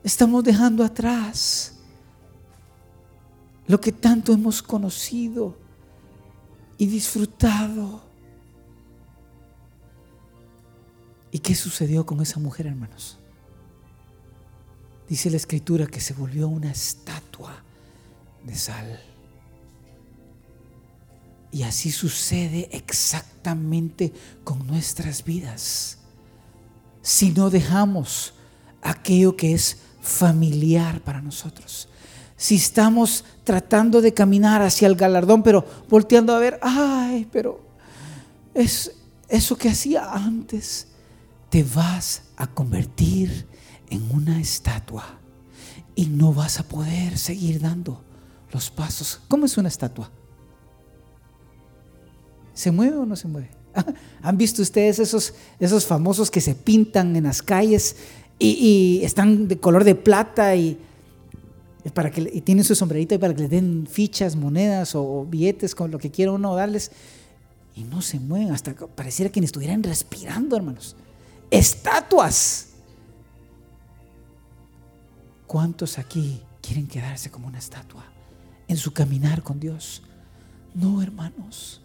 Estamos 0.02 0.42
dejando 0.46 0.82
atrás 0.82 1.74
lo 3.68 3.82
que 3.82 3.92
tanto 3.92 4.32
hemos 4.32 4.64
conocido 4.64 5.58
y 6.78 6.86
disfrutado. 6.88 8.02
¿Y 11.32 11.40
qué 11.40 11.54
sucedió 11.54 12.06
con 12.06 12.22
esa 12.22 12.40
mujer, 12.40 12.68
hermanos? 12.68 13.18
Dice 15.10 15.30
la 15.30 15.36
escritura 15.36 15.86
que 15.86 16.00
se 16.00 16.14
volvió 16.14 16.48
una 16.48 16.72
estatua 16.72 17.62
de 18.46 18.56
sal. 18.56 19.02
Y 21.52 21.64
así 21.64 21.92
sucede 21.92 22.70
exactamente 22.72 24.14
con 24.44 24.68
nuestras 24.68 25.24
vidas. 25.24 26.00
Si 27.02 27.32
no 27.32 27.50
dejamos 27.50 28.34
aquello 28.82 29.36
que 29.36 29.54
es 29.54 29.78
familiar 30.02 31.02
para 31.02 31.22
nosotros. 31.22 31.90
Si 32.36 32.56
estamos 32.56 33.26
tratando 33.44 34.02
de 34.02 34.14
caminar 34.14 34.62
hacia 34.62 34.88
el 34.88 34.96
galardón, 34.96 35.42
pero 35.42 35.66
volteando 35.90 36.36
a 36.36 36.40
ver, 36.40 36.60
ay, 36.62 37.28
pero 37.32 37.66
es 38.54 38.92
eso 39.28 39.58
que 39.58 39.70
hacía 39.70 40.12
antes, 40.12 40.88
te 41.50 41.64
vas 41.64 42.24
a 42.36 42.48
convertir 42.48 43.48
en 43.90 44.10
una 44.12 44.40
estatua 44.40 45.20
y 45.96 46.06
no 46.06 46.34
vas 46.34 46.60
a 46.60 46.68
poder 46.68 47.18
seguir 47.18 47.60
dando 47.60 48.04
los 48.52 48.70
pasos. 48.70 49.22
¿Cómo 49.28 49.46
es 49.46 49.58
una 49.58 49.70
estatua? 49.70 50.12
¿Se 52.58 52.72
mueve 52.72 52.98
o 52.98 53.06
no 53.06 53.16
se 53.16 53.28
mueve? 53.28 53.52
¿Han 54.24 54.36
visto 54.36 54.64
ustedes 54.64 54.98
esos, 54.98 55.36
esos 55.60 55.86
famosos 55.86 56.32
que 56.32 56.42
se 56.42 56.56
pintan 56.56 57.16
en 57.16 57.26
las 57.26 57.44
calles 57.44 57.98
y, 58.40 59.00
están 59.04 59.48
de 59.48 59.60
color 59.60 59.84
de 59.84 59.94
plata 59.94 60.56
y, 60.56 60.80
para 61.94 62.10
que, 62.10 62.32
y 62.34 62.42
tienen 62.42 62.66
su 62.66 62.74
sombrerito 62.74 63.14
y 63.14 63.20
para 63.20 63.36
que 63.36 63.42
les 63.42 63.52
den 63.52 63.86
fichas, 63.88 64.36
monedas 64.36 64.96
o 64.96 65.24
billetes 65.30 65.76
con 65.76 65.92
lo 65.92 66.00
que 66.00 66.10
quiera 66.10 66.32
uno 66.32 66.56
darles? 66.56 66.92
Y 67.76 67.84
no 67.84 68.02
se 68.02 68.20
mueven, 68.20 68.52
hasta 68.52 68.74
pareciera 68.74 69.32
que 69.32 69.40
estuvieran 69.40 69.84
respirando, 69.84 70.56
hermanos. 70.56 70.96
Estatuas. 71.52 72.70
¿Cuántos 75.46 76.00
aquí 76.00 76.42
quieren 76.60 76.88
quedarse 76.88 77.30
como 77.30 77.46
una 77.46 77.60
estatua 77.60 78.04
en 78.68 78.78
su 78.78 78.94
caminar 78.94 79.44
con 79.44 79.60
Dios? 79.60 80.02
No, 80.74 81.04
hermanos. 81.04 81.82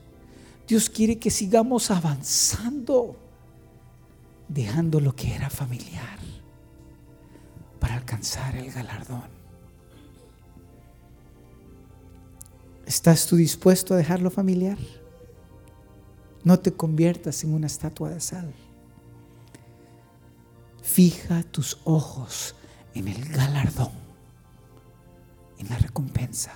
Dios 0.73 0.89
quiere 0.89 1.19
que 1.19 1.31
sigamos 1.31 1.91
avanzando, 1.91 3.15
dejando 4.49 5.01
lo 5.01 5.15
que 5.15 5.35
era 5.35 5.51
familiar 5.51 6.19
para 7.79 7.97
alcanzar 7.97 8.57
el 8.57 8.73
galardón. 8.73 9.29
¿Estás 12.87 13.27
tú 13.27 13.37
dispuesto 13.37 13.93
a 13.93 13.99
dejarlo 13.99 14.31
familiar? 14.31 14.79
No 16.43 16.59
te 16.59 16.73
conviertas 16.73 17.45
en 17.45 17.53
una 17.53 17.67
estatua 17.67 18.09
de 18.09 18.21
sal. 18.21 18.55
Fija 20.81 21.43
tus 21.43 21.81
ojos 21.85 22.55
en 22.95 23.09
el 23.09 23.29
galardón, 23.29 23.93
en 25.59 25.69
la 25.69 25.77
recompensa. 25.77 26.55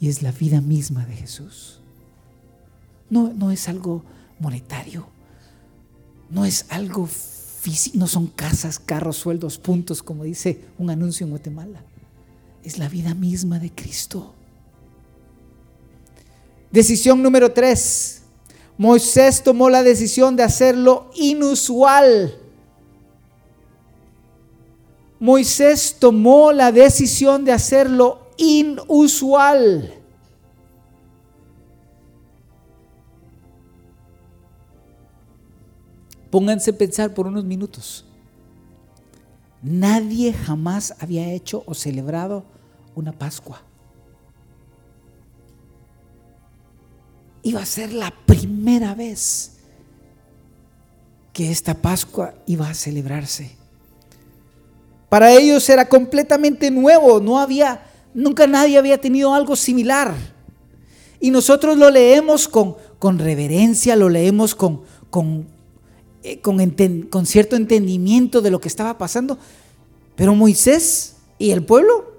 Y 0.00 0.08
es 0.08 0.22
la 0.22 0.32
vida 0.32 0.62
misma 0.62 1.04
de 1.04 1.14
Jesús. 1.14 1.77
No, 3.10 3.32
no 3.32 3.50
es 3.50 3.68
algo 3.68 4.02
monetario, 4.38 5.06
no 6.30 6.44
es 6.44 6.66
algo 6.68 7.06
físico, 7.06 7.98
no 7.98 8.06
son 8.06 8.26
casas, 8.26 8.78
carros, 8.78 9.16
sueldos, 9.16 9.58
puntos, 9.58 10.02
como 10.02 10.24
dice 10.24 10.60
un 10.78 10.90
anuncio 10.90 11.24
en 11.24 11.30
Guatemala. 11.30 11.82
Es 12.62 12.78
la 12.78 12.88
vida 12.88 13.14
misma 13.14 13.58
de 13.58 13.70
Cristo. 13.70 14.34
Decisión 16.70 17.22
número 17.22 17.52
tres. 17.52 18.22
Moisés 18.76 19.42
tomó 19.42 19.70
la 19.70 19.82
decisión 19.82 20.36
de 20.36 20.44
hacerlo 20.44 21.10
inusual. 21.16 22.38
Moisés 25.18 25.96
tomó 25.98 26.52
la 26.52 26.70
decisión 26.70 27.44
de 27.44 27.52
hacerlo 27.52 28.28
inusual. 28.36 29.97
Pónganse 36.30 36.70
a 36.70 36.78
pensar 36.78 37.14
por 37.14 37.26
unos 37.26 37.44
minutos. 37.44 38.04
Nadie 39.62 40.32
jamás 40.32 40.94
había 41.00 41.32
hecho 41.32 41.62
o 41.66 41.74
celebrado 41.74 42.44
una 42.94 43.12
Pascua. 43.12 43.62
Iba 47.42 47.62
a 47.62 47.66
ser 47.66 47.92
la 47.92 48.12
primera 48.26 48.94
vez 48.94 49.58
que 51.32 51.50
esta 51.50 51.74
Pascua 51.74 52.34
iba 52.46 52.68
a 52.68 52.74
celebrarse. 52.74 53.56
Para 55.08 55.32
ellos 55.32 55.68
era 55.68 55.88
completamente 55.88 56.70
nuevo, 56.70 57.20
no 57.20 57.38
había, 57.38 57.82
nunca 58.12 58.46
nadie 58.46 58.76
había 58.76 59.00
tenido 59.00 59.32
algo 59.32 59.56
similar. 59.56 60.14
Y 61.20 61.30
nosotros 61.30 61.78
lo 61.78 61.90
leemos 61.90 62.46
con, 62.46 62.76
con 62.98 63.18
reverencia, 63.18 63.96
lo 63.96 64.08
leemos 64.08 64.54
con, 64.54 64.82
con, 65.10 65.46
eh, 66.22 66.40
con 66.40 67.26
cierto 67.26 67.56
entendimiento 67.56 68.40
de 68.40 68.50
lo 68.50 68.60
que 68.60 68.68
estaba 68.68 68.98
pasando. 68.98 69.38
Pero 70.16 70.34
Moisés 70.34 71.14
y 71.38 71.52
el 71.52 71.64
pueblo, 71.64 72.12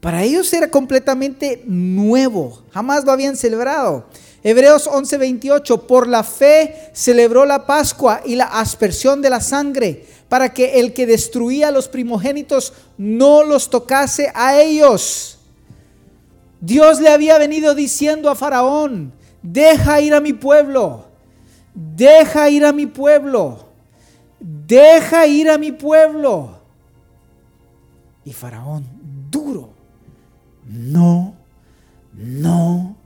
para 0.00 0.22
ellos 0.22 0.52
era 0.52 0.70
completamente 0.70 1.62
nuevo, 1.66 2.62
jamás 2.70 3.04
lo 3.04 3.12
habían 3.12 3.36
celebrado. 3.36 4.06
Hebreos 4.42 4.86
11:28, 4.86 5.86
por 5.86 6.06
la 6.06 6.22
fe 6.22 6.90
celebró 6.92 7.46
la 7.46 7.66
Pascua 7.66 8.20
y 8.24 8.36
la 8.36 8.44
aspersión 8.44 9.22
de 9.22 9.30
la 9.30 9.40
sangre, 9.40 10.06
para 10.28 10.52
que 10.52 10.80
el 10.80 10.92
que 10.92 11.06
destruía 11.06 11.68
a 11.68 11.70
los 11.70 11.88
primogénitos 11.88 12.74
no 12.98 13.42
los 13.42 13.70
tocase 13.70 14.30
a 14.34 14.60
ellos. 14.60 15.38
Dios 16.60 17.00
le 17.00 17.08
había 17.08 17.38
venido 17.38 17.74
diciendo 17.74 18.30
a 18.30 18.34
Faraón, 18.34 19.12
deja 19.42 20.00
ir 20.00 20.14
a 20.14 20.20
mi 20.20 20.32
pueblo, 20.32 21.03
deja 21.74 22.48
ir 22.48 22.64
a 22.64 22.72
mi 22.72 22.86
pueblo, 22.86 23.66
deja 24.40 25.26
ir 25.26 25.50
a 25.50 25.58
mi 25.58 25.72
pueblo. 25.72 26.58
Y 28.24 28.32
Faraón, 28.32 28.86
duro, 29.30 29.70
no, 30.66 31.34
no, 32.14 32.96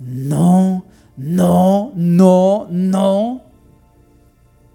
no, 0.00 0.84
no, 1.16 1.92
no, 1.94 2.66
no. 2.70 3.42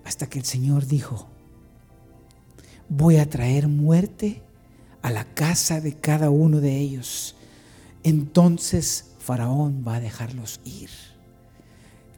Hasta 0.06 0.28
que 0.28 0.40
el 0.40 0.46
Señor 0.46 0.86
dijo, 0.86 1.28
voy 2.88 3.18
a 3.18 3.30
traer 3.30 3.68
muerte 3.68 4.42
a 5.02 5.12
la 5.12 5.26
casa 5.26 5.82
de 5.82 5.94
cada 5.94 6.30
uno 6.30 6.62
de 6.62 6.78
ellos. 6.78 7.36
Entonces 8.04 9.12
Faraón 9.20 9.84
va 9.88 9.96
a 9.96 10.00
dejarlos 10.00 10.62
ir. 10.64 10.90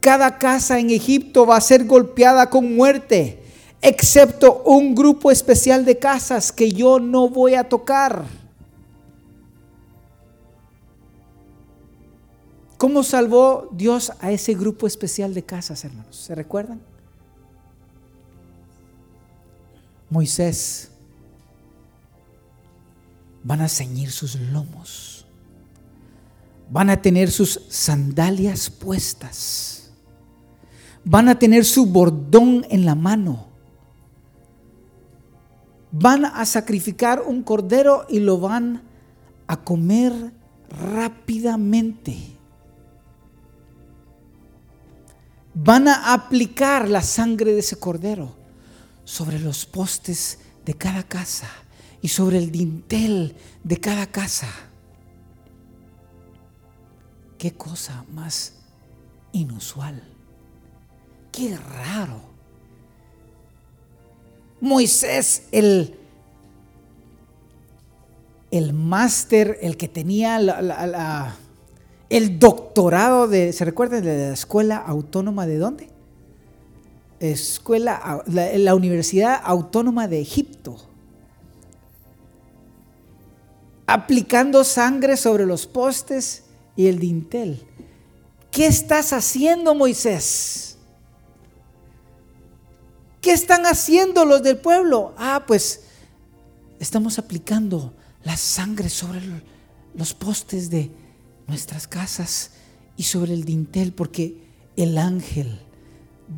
Cada 0.01 0.37
casa 0.39 0.79
en 0.79 0.89
Egipto 0.89 1.45
va 1.45 1.57
a 1.57 1.61
ser 1.61 1.85
golpeada 1.85 2.49
con 2.49 2.75
muerte, 2.75 3.41
excepto 3.81 4.63
un 4.65 4.95
grupo 4.95 5.31
especial 5.31 5.85
de 5.85 5.97
casas 5.97 6.51
que 6.51 6.71
yo 6.71 6.99
no 6.99 7.29
voy 7.29 7.55
a 7.55 7.69
tocar. 7.69 8.25
¿Cómo 12.77 13.03
salvó 13.03 13.69
Dios 13.71 14.11
a 14.19 14.31
ese 14.31 14.55
grupo 14.55 14.87
especial 14.87 15.35
de 15.35 15.43
casas, 15.43 15.85
hermanos? 15.85 16.15
¿Se 16.15 16.33
recuerdan? 16.33 16.81
Moisés 20.09 20.89
van 23.43 23.61
a 23.61 23.69
ceñir 23.69 24.11
sus 24.11 24.35
lomos, 24.35 25.25
van 26.69 26.89
a 26.89 27.01
tener 27.01 27.31
sus 27.31 27.61
sandalias 27.69 28.69
puestas, 28.69 29.80
van 31.03 31.29
a 31.29 31.39
tener 31.39 31.65
su 31.65 31.85
bordón 31.87 32.65
en 32.69 32.85
la 32.85 32.95
mano, 32.95 33.47
van 35.91 36.25
a 36.25 36.45
sacrificar 36.45 37.21
un 37.25 37.43
cordero 37.43 38.05
y 38.09 38.19
lo 38.19 38.39
van 38.39 38.83
a 39.47 39.57
comer 39.57 40.13
rápidamente. 40.69 42.41
van 45.53 45.87
a 45.87 46.13
aplicar 46.13 46.87
la 46.87 47.01
sangre 47.01 47.53
de 47.53 47.59
ese 47.59 47.77
cordero 47.77 48.35
sobre 49.03 49.39
los 49.39 49.65
postes 49.65 50.39
de 50.65 50.73
cada 50.75 51.03
casa 51.03 51.49
y 52.01 52.07
sobre 52.07 52.37
el 52.37 52.51
dintel 52.51 53.35
de 53.63 53.77
cada 53.79 54.07
casa. 54.07 54.47
Qué 57.37 57.53
cosa 57.53 58.05
más 58.11 58.53
inusual. 59.33 60.10
Qué 61.31 61.57
raro. 61.57 62.21
Moisés, 64.59 65.43
el, 65.51 65.95
el 68.51 68.73
máster, 68.73 69.57
el 69.61 69.77
que 69.77 69.87
tenía 69.87 70.39
el 72.09 72.39
doctorado 72.39 73.27
de, 73.27 73.53
¿se 73.53 73.65
recuerdan 73.65 74.03
de 74.03 74.27
la 74.27 74.33
Escuela 74.33 74.77
Autónoma 74.77 75.47
de 75.47 75.57
dónde? 75.57 75.87
Escuela, 77.21 78.23
la, 78.25 78.75
Universidad 78.75 79.39
Autónoma 79.43 80.07
de 80.07 80.19
Egipto. 80.19 80.75
Aplicando 83.85 84.63
sangre 84.63 85.17
sobre 85.17 85.45
los 85.45 85.67
postes 85.67 86.43
y 86.75 86.87
el 86.87 86.99
dintel. 86.99 87.63
¿Qué 88.49 88.65
estás 88.65 89.13
haciendo, 89.13 89.75
Moisés? 89.75 90.70
¿Qué 93.21 93.31
están 93.31 93.65
haciendo 93.65 94.25
los 94.25 94.41
del 94.41 94.57
pueblo? 94.57 95.13
Ah, 95.17 95.43
pues 95.47 95.83
estamos 96.79 97.19
aplicando 97.19 97.93
la 98.23 98.35
sangre 98.35 98.89
sobre 98.89 99.21
los 99.95 100.13
postes 100.13 100.69
de, 100.69 100.91
nuestras 101.51 101.85
casas 101.87 102.51
y 102.95 103.03
sobre 103.03 103.33
el 103.33 103.43
dintel, 103.43 103.91
porque 103.93 104.41
el 104.77 104.97
ángel 104.97 105.59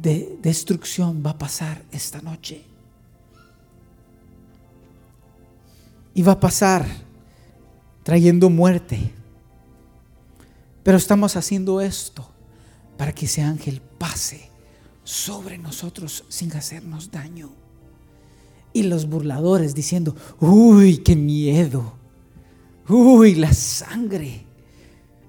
de 0.01 0.37
destrucción 0.41 1.23
va 1.25 1.31
a 1.31 1.37
pasar 1.37 1.83
esta 1.91 2.19
noche. 2.21 2.65
Y 6.15 6.23
va 6.23 6.33
a 6.33 6.39
pasar 6.39 6.85
trayendo 8.01 8.49
muerte. 8.49 9.13
Pero 10.83 10.97
estamos 10.97 11.35
haciendo 11.35 11.79
esto 11.79 12.27
para 12.97 13.13
que 13.13 13.25
ese 13.25 13.41
ángel 13.41 13.81
pase 13.97 14.49
sobre 15.03 15.57
nosotros 15.57 16.23
sin 16.29 16.51
hacernos 16.53 17.11
daño. 17.11 17.51
Y 18.71 18.83
los 18.83 19.07
burladores 19.07 19.75
diciendo, 19.75 20.15
uy, 20.39 20.97
qué 20.97 21.15
miedo. 21.15 21.93
Uy, 22.87 23.35
la 23.35 23.53
sangre. 23.53 24.45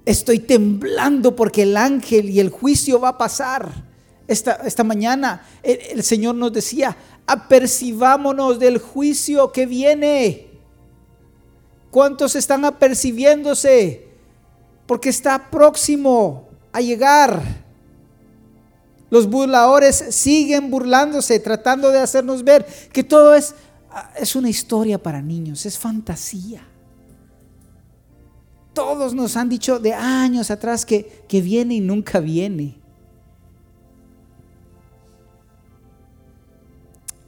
Estoy 0.06 0.38
temblando 0.38 1.36
porque 1.36 1.62
el 1.62 1.76
ángel 1.76 2.30
y 2.30 2.40
el 2.40 2.50
juicio 2.50 3.00
va 3.00 3.10
a 3.10 3.18
pasar. 3.18 3.84
Esta, 4.26 4.54
esta 4.64 4.84
mañana 4.84 5.46
el, 5.62 5.78
el 5.90 6.02
Señor 6.02 6.34
nos 6.36 6.52
decía, 6.52 6.96
apercibámonos 7.26 8.58
del 8.58 8.78
juicio 8.78 9.52
que 9.52 9.66
viene. 9.66 10.48
¿Cuántos 11.90 12.34
están 12.34 12.64
apercibiéndose? 12.64 14.08
Porque 14.86 15.10
está 15.10 15.50
próximo 15.50 16.48
a 16.72 16.80
llegar. 16.80 17.63
Los 19.14 19.30
burladores 19.30 19.94
siguen 20.10 20.72
burlándose, 20.72 21.38
tratando 21.38 21.92
de 21.92 22.00
hacernos 22.00 22.42
ver 22.42 22.66
que 22.92 23.04
todo 23.04 23.36
es, 23.36 23.54
es 24.16 24.34
una 24.34 24.50
historia 24.50 25.00
para 25.00 25.22
niños, 25.22 25.66
es 25.66 25.78
fantasía. 25.78 26.66
Todos 28.72 29.14
nos 29.14 29.36
han 29.36 29.48
dicho 29.48 29.78
de 29.78 29.92
años 29.92 30.50
atrás 30.50 30.84
que, 30.84 31.24
que 31.28 31.40
viene 31.40 31.76
y 31.76 31.80
nunca 31.80 32.18
viene. 32.18 32.76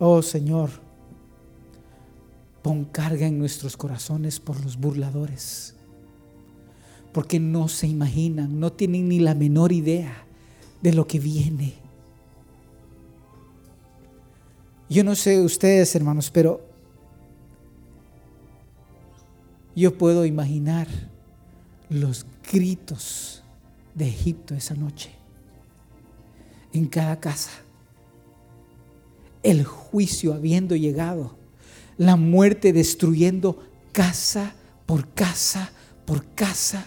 Oh 0.01 0.21
Señor, 0.23 0.71
pon 2.63 2.85
carga 2.87 3.29
en 3.29 3.39
nuestros 3.39 3.77
corazones 3.77 4.41
por 4.41 4.61
los 4.65 4.77
burladores, 4.77 5.77
porque 7.13 7.39
no 7.39 7.69
se 7.69 7.87
imaginan, 7.87 8.59
no 8.59 8.73
tienen 8.73 9.09
ni 9.09 9.21
la 9.21 9.37
menor 9.37 9.71
idea 9.71 10.26
de 10.83 10.93
lo 10.93 11.07
que 11.07 11.19
viene. 11.19 11.75
Yo 14.89 15.03
no 15.03 15.15
sé 15.15 15.41
ustedes, 15.41 15.95
hermanos, 15.95 16.31
pero 16.31 16.61
yo 19.75 19.99
puedo 19.99 20.25
imaginar 20.25 20.89
los 21.89 22.25
gritos 22.51 23.43
de 23.95 24.09
Egipto 24.09 24.55
esa 24.55 24.75
noche. 24.75 25.11
En 26.73 26.87
cada 26.87 27.19
casa. 27.19 27.51
El 29.43 29.65
juicio 29.65 30.35
habiendo 30.35 30.77
llegado. 30.77 31.37
La 31.97 32.17
muerte 32.17 32.73
destruyendo 32.73 33.63
casa 33.93 34.55
por 34.85 35.09
casa 35.15 35.71
por 36.07 36.25
casa. 36.35 36.87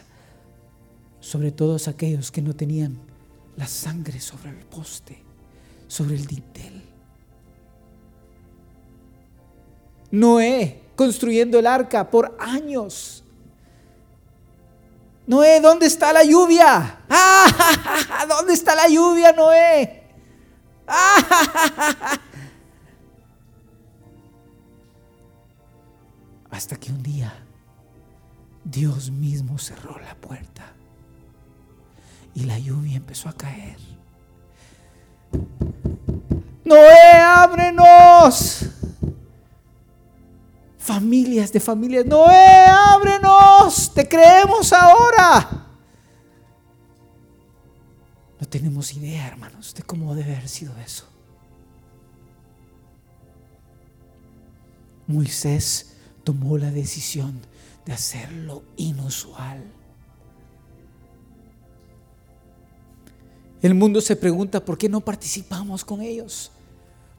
Sobre 1.19 1.51
todos 1.51 1.87
aquellos 1.87 2.31
que 2.31 2.41
no 2.41 2.55
tenían 2.55 2.97
la 3.59 3.67
sangre 3.67 4.19
sobre 4.19 4.49
el 4.49 4.65
poste, 4.65 5.23
sobre 5.87 6.15
el 6.15 6.25
dintel. 6.25 6.83
Noé 10.09 10.81
construyendo 10.95 11.59
el 11.59 11.67
arca 11.67 12.09
por 12.09 12.35
años 12.39 13.23
Noé, 15.29 15.61
¿dónde 15.61 15.85
está 15.85 16.11
la 16.11 16.23
lluvia? 16.23 17.01
¡Ah, 17.09 18.25
¿Dónde 18.27 18.53
está 18.53 18.73
la 18.73 18.89
lluvia, 18.89 19.31
Noé? 19.31 20.09
Hasta 26.49 26.77
que 26.77 26.91
un 26.91 27.03
día 27.03 27.31
Dios 28.63 29.11
mismo 29.11 29.59
cerró 29.59 29.99
la 29.99 30.15
puerta. 30.15 30.73
Y 32.33 32.45
la 32.45 32.59
lluvia 32.59 32.97
empezó 32.97 33.29
a 33.29 33.33
caer. 33.33 33.77
Noé, 36.63 37.11
ábrenos. 37.13 38.65
Familias 40.77 41.51
de 41.51 41.59
familias, 41.59 42.05
Noé, 42.05 42.65
ábrenos, 42.67 43.93
te 43.93 44.07
creemos 44.07 44.73
ahora. 44.73 45.67
No 48.39 48.47
tenemos 48.47 48.93
idea, 48.93 49.27
hermanos, 49.27 49.73
de 49.75 49.83
cómo 49.83 50.15
debe 50.15 50.35
haber 50.35 50.47
sido 50.47 50.75
eso. 50.79 51.05
Moisés 55.07 55.95
tomó 56.23 56.57
la 56.57 56.71
decisión 56.71 57.41
de 57.85 57.93
hacer 57.93 58.31
lo 58.31 58.63
inusual. 58.77 59.63
El 63.61 63.75
mundo 63.75 63.99
se 63.99 64.15
pregunta 64.15 64.63
por 64.63 64.77
qué 64.77 64.87
no 64.87 65.01
participamos 65.01 65.83
con 65.83 66.01
ellos. 66.01 66.51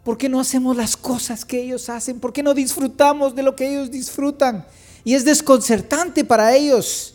¿Por 0.04 0.16
qué 0.16 0.28
no 0.28 0.40
hacemos 0.40 0.76
las 0.76 0.96
cosas 0.96 1.44
que 1.44 1.62
ellos 1.62 1.90
hacen? 1.90 2.20
¿Por 2.20 2.32
qué 2.32 2.42
no 2.42 2.54
disfrutamos 2.54 3.34
de 3.34 3.42
lo 3.42 3.54
que 3.54 3.70
ellos 3.70 3.90
disfrutan? 3.90 4.66
Y 5.04 5.14
es 5.14 5.24
desconcertante 5.24 6.24
para 6.24 6.56
ellos. 6.56 7.14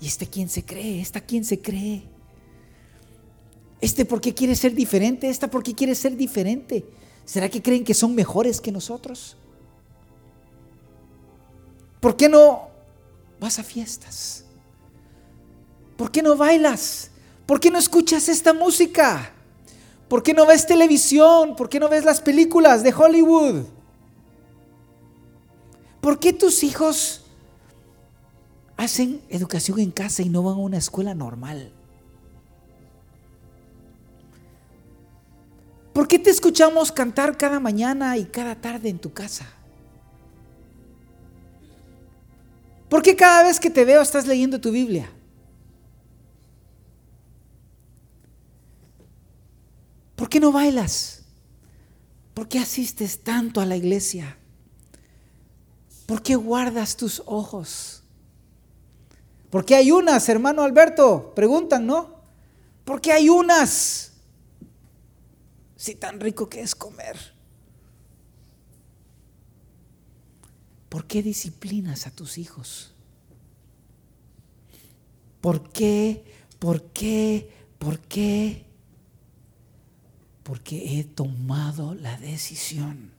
¿Y 0.00 0.06
este 0.06 0.26
quién 0.26 0.50
se 0.50 0.64
cree? 0.64 1.00
¿Esta 1.00 1.20
quién 1.20 1.44
se 1.44 1.60
cree? 1.60 2.04
¿Este 3.80 4.04
por 4.04 4.20
qué 4.20 4.34
quiere 4.34 4.54
ser 4.54 4.74
diferente? 4.74 5.30
¿Esta 5.30 5.50
por 5.50 5.62
qué 5.62 5.74
quiere 5.74 5.94
ser 5.94 6.16
diferente? 6.16 6.84
¿Será 7.24 7.48
que 7.48 7.62
creen 7.62 7.84
que 7.84 7.94
son 7.94 8.14
mejores 8.14 8.60
que 8.60 8.70
nosotros? 8.70 9.36
¿Por 12.00 12.16
qué 12.16 12.28
no 12.28 12.68
vas 13.40 13.58
a 13.58 13.62
fiestas? 13.62 14.44
¿Por 15.96 16.10
qué 16.10 16.22
no 16.22 16.36
bailas? 16.36 17.10
¿Por 17.46 17.60
qué 17.60 17.70
no 17.70 17.78
escuchas 17.78 18.28
esta 18.28 18.52
música? 18.52 19.30
¿Por 20.08 20.22
qué 20.22 20.32
no 20.32 20.46
ves 20.46 20.66
televisión? 20.66 21.56
¿Por 21.56 21.68
qué 21.68 21.78
no 21.78 21.88
ves 21.88 22.04
las 22.04 22.20
películas 22.20 22.82
de 22.82 22.92
Hollywood? 22.92 23.64
¿Por 26.00 26.18
qué 26.18 26.32
tus 26.32 26.62
hijos 26.62 27.22
hacen 28.76 29.20
educación 29.28 29.78
en 29.80 29.90
casa 29.90 30.22
y 30.22 30.28
no 30.28 30.42
van 30.42 30.54
a 30.54 30.58
una 30.58 30.78
escuela 30.78 31.14
normal? 31.14 31.72
¿Por 35.92 36.08
qué 36.08 36.18
te 36.18 36.30
escuchamos 36.30 36.90
cantar 36.90 37.38
cada 37.38 37.60
mañana 37.60 38.16
y 38.18 38.24
cada 38.24 38.60
tarde 38.60 38.88
en 38.88 38.98
tu 38.98 39.12
casa? 39.12 39.46
¿Por 42.88 43.02
qué 43.02 43.14
cada 43.16 43.44
vez 43.44 43.60
que 43.60 43.70
te 43.70 43.84
veo 43.84 44.02
estás 44.02 44.26
leyendo 44.26 44.60
tu 44.60 44.70
Biblia? 44.70 45.08
¿Por 50.24 50.30
qué 50.30 50.40
no 50.40 50.52
bailas? 50.52 51.20
¿Por 52.32 52.48
qué 52.48 52.58
asistes 52.58 53.22
tanto 53.22 53.60
a 53.60 53.66
la 53.66 53.76
iglesia? 53.76 54.38
¿Por 56.06 56.22
qué 56.22 56.34
guardas 56.34 56.96
tus 56.96 57.22
ojos? 57.26 58.02
¿Por 59.50 59.66
qué 59.66 59.74
hay 59.74 59.90
unas, 59.90 60.26
hermano 60.30 60.62
Alberto? 60.62 61.34
Preguntan, 61.36 61.84
¿no? 61.84 62.22
¿Por 62.86 63.02
qué 63.02 63.12
hay 63.12 63.28
unas? 63.28 64.12
Si 65.76 65.94
tan 65.94 66.18
rico 66.18 66.48
que 66.48 66.62
es 66.62 66.74
comer. 66.74 67.18
¿Por 70.88 71.06
qué 71.06 71.22
disciplinas 71.22 72.06
a 72.06 72.10
tus 72.10 72.38
hijos? 72.38 72.94
¿Por 75.42 75.68
qué? 75.68 76.24
¿Por 76.58 76.82
qué? 76.92 77.50
¿Por 77.78 77.98
qué? 77.98 78.64
Porque 80.44 80.98
he 80.98 81.04
tomado 81.04 81.94
la 81.94 82.16
decisión 82.18 83.10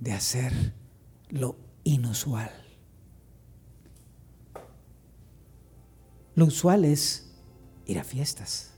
de 0.00 0.12
hacer 0.12 0.72
lo 1.28 1.56
inusual. 1.84 2.50
Lo 6.34 6.46
usual 6.46 6.84
es 6.84 7.30
ir 7.86 7.98
a 7.98 8.04
fiestas. 8.04 8.70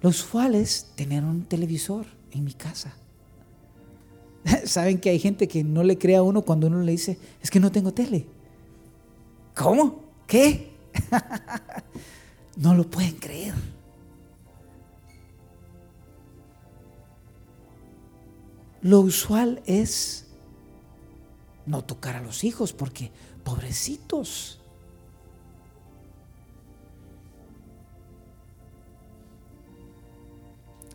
Lo 0.00 0.08
usual 0.08 0.54
es 0.54 0.92
tener 0.96 1.24
un 1.24 1.44
televisor 1.44 2.06
en 2.32 2.44
mi 2.44 2.54
casa. 2.54 2.94
Saben 4.64 4.98
que 4.98 5.10
hay 5.10 5.18
gente 5.18 5.46
que 5.46 5.62
no 5.62 5.84
le 5.84 5.98
cree 5.98 6.16
a 6.16 6.22
uno 6.22 6.42
cuando 6.42 6.66
uno 6.66 6.80
le 6.80 6.92
dice, 6.92 7.18
es 7.40 7.50
que 7.50 7.60
no 7.60 7.70
tengo 7.70 7.92
tele. 7.92 8.26
¿Cómo? 9.54 10.04
¿Qué? 10.26 10.72
no 12.56 12.74
lo 12.74 12.90
pueden 12.90 13.14
creer. 13.16 13.54
Lo 18.82 19.00
usual 19.00 19.62
es 19.64 20.26
no 21.66 21.84
tocar 21.84 22.16
a 22.16 22.20
los 22.20 22.42
hijos 22.42 22.72
porque 22.72 23.12
pobrecitos. 23.44 24.58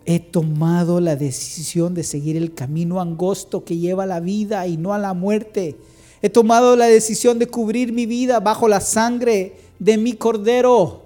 He 0.05 0.19
tomado 0.19 0.99
la 0.99 1.15
decisión 1.15 1.93
de 1.93 2.03
seguir 2.03 2.37
el 2.37 2.53
camino 2.53 3.01
angosto 3.01 3.63
que 3.63 3.77
lleva 3.77 4.03
a 4.03 4.07
la 4.07 4.19
vida 4.19 4.67
y 4.67 4.77
no 4.77 4.93
a 4.93 4.97
la 4.97 5.13
muerte. 5.13 5.77
He 6.21 6.29
tomado 6.29 6.75
la 6.75 6.87
decisión 6.87 7.39
de 7.39 7.47
cubrir 7.47 7.93
mi 7.93 8.05
vida 8.05 8.39
bajo 8.39 8.67
la 8.67 8.81
sangre 8.81 9.57
de 9.79 9.97
mi 9.97 10.13
cordero. 10.13 11.03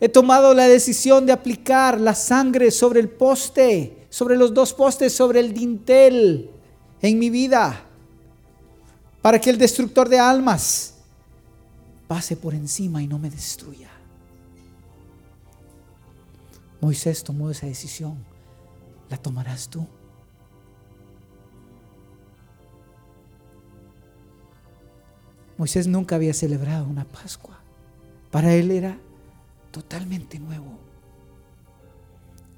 He 0.00 0.08
tomado 0.08 0.52
la 0.52 0.66
decisión 0.66 1.24
de 1.26 1.32
aplicar 1.32 2.00
la 2.00 2.14
sangre 2.14 2.70
sobre 2.70 3.00
el 3.00 3.08
poste 3.08 4.01
sobre 4.12 4.36
los 4.36 4.52
dos 4.52 4.74
postes, 4.74 5.14
sobre 5.14 5.40
el 5.40 5.54
dintel 5.54 6.50
en 7.00 7.18
mi 7.18 7.30
vida, 7.30 7.82
para 9.22 9.40
que 9.40 9.48
el 9.48 9.56
destructor 9.56 10.06
de 10.06 10.18
almas 10.18 10.96
pase 12.06 12.36
por 12.36 12.52
encima 12.52 13.02
y 13.02 13.06
no 13.06 13.18
me 13.18 13.30
destruya. 13.30 13.88
Moisés 16.82 17.24
tomó 17.24 17.50
esa 17.50 17.64
decisión, 17.64 18.18
¿la 19.08 19.16
tomarás 19.16 19.66
tú? 19.70 19.86
Moisés 25.56 25.86
nunca 25.86 26.16
había 26.16 26.34
celebrado 26.34 26.84
una 26.84 27.06
Pascua. 27.06 27.60
Para 28.30 28.52
él 28.52 28.72
era 28.72 28.98
totalmente 29.70 30.38
nuevo. 30.38 30.91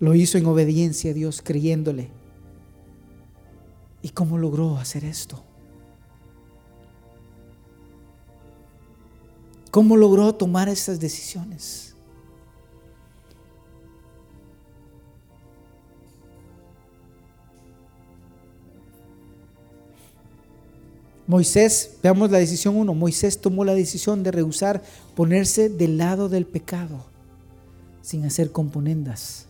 Lo 0.05 0.15
hizo 0.15 0.37
en 0.37 0.45
obediencia 0.45 1.13
a 1.13 1.15
Dios, 1.15 1.41
creyéndole. 1.43 2.11
¿Y 4.03 4.11
cómo 4.11 4.37
logró 4.37 4.77
hacer 4.77 5.03
esto? 5.03 5.43
¿Cómo 9.71 9.97
logró 9.97 10.35
tomar 10.35 10.69
estas 10.69 11.01
decisiones? 11.01 11.97
Moisés, 21.27 21.97
veamos 22.03 22.31
la 22.31 22.41
decisión 22.41 22.77
1, 22.77 22.93
Moisés 22.93 23.41
tomó 23.41 23.65
la 23.65 23.73
decisión 23.73 24.23
de 24.23 24.33
rehusar 24.33 24.83
ponerse 25.17 25.71
del 25.71 25.97
lado 25.97 26.29
del 26.29 26.45
pecado 26.45 27.07
sin 28.03 28.27
hacer 28.27 28.53
componendas. 28.53 29.49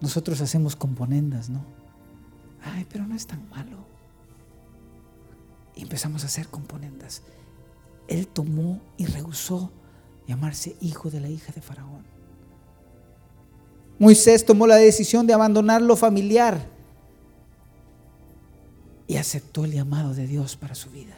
Nosotros 0.00 0.40
hacemos 0.40 0.76
componendas, 0.76 1.48
¿no? 1.48 1.64
Ay, 2.62 2.86
pero 2.90 3.06
no 3.06 3.14
es 3.14 3.26
tan 3.26 3.48
malo. 3.50 3.84
Y 5.74 5.82
empezamos 5.82 6.22
a 6.24 6.26
hacer 6.26 6.48
componendas. 6.48 7.22
Él 8.08 8.26
tomó 8.26 8.80
y 8.96 9.06
rehusó 9.06 9.70
llamarse 10.26 10.76
hijo 10.80 11.10
de 11.10 11.20
la 11.20 11.28
hija 11.28 11.52
de 11.52 11.60
Faraón. 11.60 12.04
Moisés 13.98 14.44
tomó 14.44 14.66
la 14.66 14.76
decisión 14.76 15.26
de 15.26 15.34
abandonar 15.34 15.80
lo 15.80 15.96
familiar 15.96 16.68
y 19.06 19.16
aceptó 19.16 19.64
el 19.64 19.72
llamado 19.72 20.14
de 20.14 20.26
Dios 20.26 20.56
para 20.56 20.74
su 20.74 20.90
vida. 20.90 21.16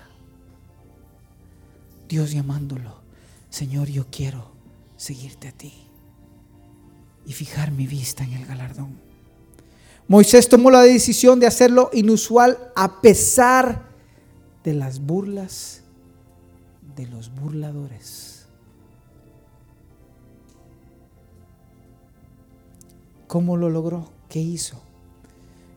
Dios 2.08 2.32
llamándolo, 2.32 3.00
Señor, 3.50 3.88
yo 3.88 4.06
quiero 4.10 4.52
seguirte 4.96 5.48
a 5.48 5.52
ti 5.52 5.85
y 7.26 7.32
fijar 7.32 7.72
mi 7.72 7.86
vista 7.86 8.24
en 8.24 8.32
el 8.34 8.46
galardón. 8.46 8.96
Moisés 10.08 10.48
tomó 10.48 10.70
la 10.70 10.82
decisión 10.82 11.40
de 11.40 11.46
hacerlo 11.46 11.90
inusual 11.92 12.56
a 12.76 13.00
pesar 13.00 13.86
de 14.62 14.74
las 14.74 15.00
burlas 15.00 15.82
de 16.94 17.06
los 17.06 17.34
burladores. 17.34 18.46
¿Cómo 23.26 23.56
lo 23.56 23.68
logró? 23.68 24.10
¿Qué 24.28 24.38
hizo? 24.38 24.80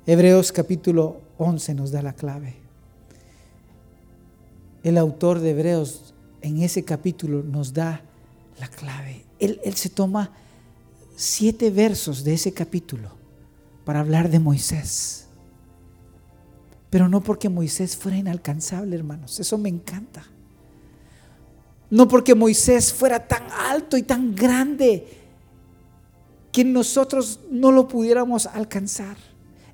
Hebreos 0.06 0.52
capítulo 0.52 1.22
11 1.39 1.74
nos 1.74 1.91
da 1.91 2.04
la 2.04 2.14
clave. 2.14 2.56
El 4.84 4.97
autor 4.97 5.39
de 5.39 5.52
Hebreos 5.52 6.14
en 6.41 6.62
ese 6.62 6.86
capítulo 6.86 7.41
nos 7.41 7.74
da 7.74 8.02
la 8.60 8.68
clave. 8.68 9.26
Él, 9.39 9.60
él 9.64 9.74
se 9.76 9.89
toma 9.89 10.32
siete 11.20 11.70
versos 11.70 12.24
de 12.24 12.34
ese 12.34 12.53
capítulo 12.53 13.11
para 13.84 13.99
hablar 13.99 14.30
de 14.30 14.39
Moisés. 14.39 15.28
Pero 16.89 17.09
no 17.09 17.22
porque 17.22 17.49
Moisés 17.49 17.97
fuera 17.97 18.17
inalcanzable, 18.17 18.95
hermanos. 18.95 19.38
Eso 19.38 19.57
me 19.57 19.67
encanta. 19.67 20.24
No 21.89 22.07
porque 22.07 22.36
Moisés 22.36 22.93
fuera 22.93 23.28
tan 23.28 23.43
alto 23.51 23.97
y 23.97 24.03
tan 24.03 24.34
grande 24.34 25.07
que 26.53 26.63
nosotros 26.63 27.41
no 27.51 27.74
lo 27.74 27.89
pudiéramos 27.89 28.45
alcanzar. 28.45 29.17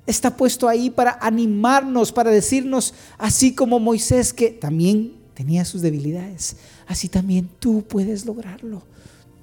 Está 0.04 0.36
puesto 0.36 0.68
ahí 0.68 0.90
para 0.90 1.16
animarnos, 1.20 2.10
para 2.10 2.32
decirnos, 2.32 2.92
así 3.18 3.54
como 3.54 3.78
Moisés, 3.78 4.32
que 4.32 4.50
también 4.50 5.14
tenía 5.32 5.64
sus 5.64 5.80
debilidades, 5.80 6.56
así 6.88 7.08
también 7.08 7.48
tú 7.60 7.84
puedes 7.86 8.26
lograrlo. 8.26 8.82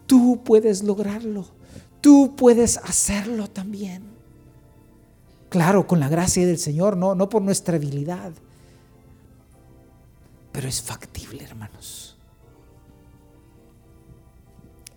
Tú 0.05 0.41
puedes 0.43 0.83
lograrlo. 0.83 1.62
Tú 2.03 2.35
puedes 2.35 2.75
hacerlo 2.79 3.49
también. 3.49 4.03
Claro, 5.47 5.87
con 5.87 6.01
la 6.01 6.09
gracia 6.09 6.45
del 6.45 6.57
Señor, 6.57 6.97
no, 6.97 7.15
no 7.15 7.29
por 7.29 7.41
nuestra 7.41 7.77
habilidad. 7.77 8.33
Pero 10.51 10.67
es 10.67 10.81
factible, 10.81 11.45
hermanos. 11.45 12.17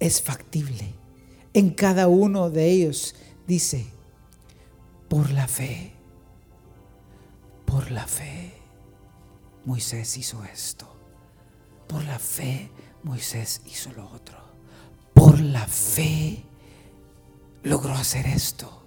Es 0.01 0.21
factible. 0.21 0.95
En 1.55 1.71
cada 1.71 2.09
uno 2.09 2.51
de 2.51 2.73
ellos 2.73 3.15
dice, 3.47 3.87
por 5.09 5.31
la 5.31 5.47
fe, 5.47 5.93
por 7.67 7.93
la 7.93 8.09
fe, 8.09 8.53
Moisés 9.65 10.17
hizo 10.17 10.43
esto. 10.43 10.89
Por 11.87 12.03
la 12.03 12.19
fe, 12.19 12.69
Moisés 13.05 13.63
hizo 13.67 13.93
lo 13.93 14.11
otro. 14.11 14.39
Por 15.15 15.39
la 15.39 15.69
fe, 15.69 16.46
logró 17.67 17.95
hacer 17.95 18.27
esto. 18.27 18.85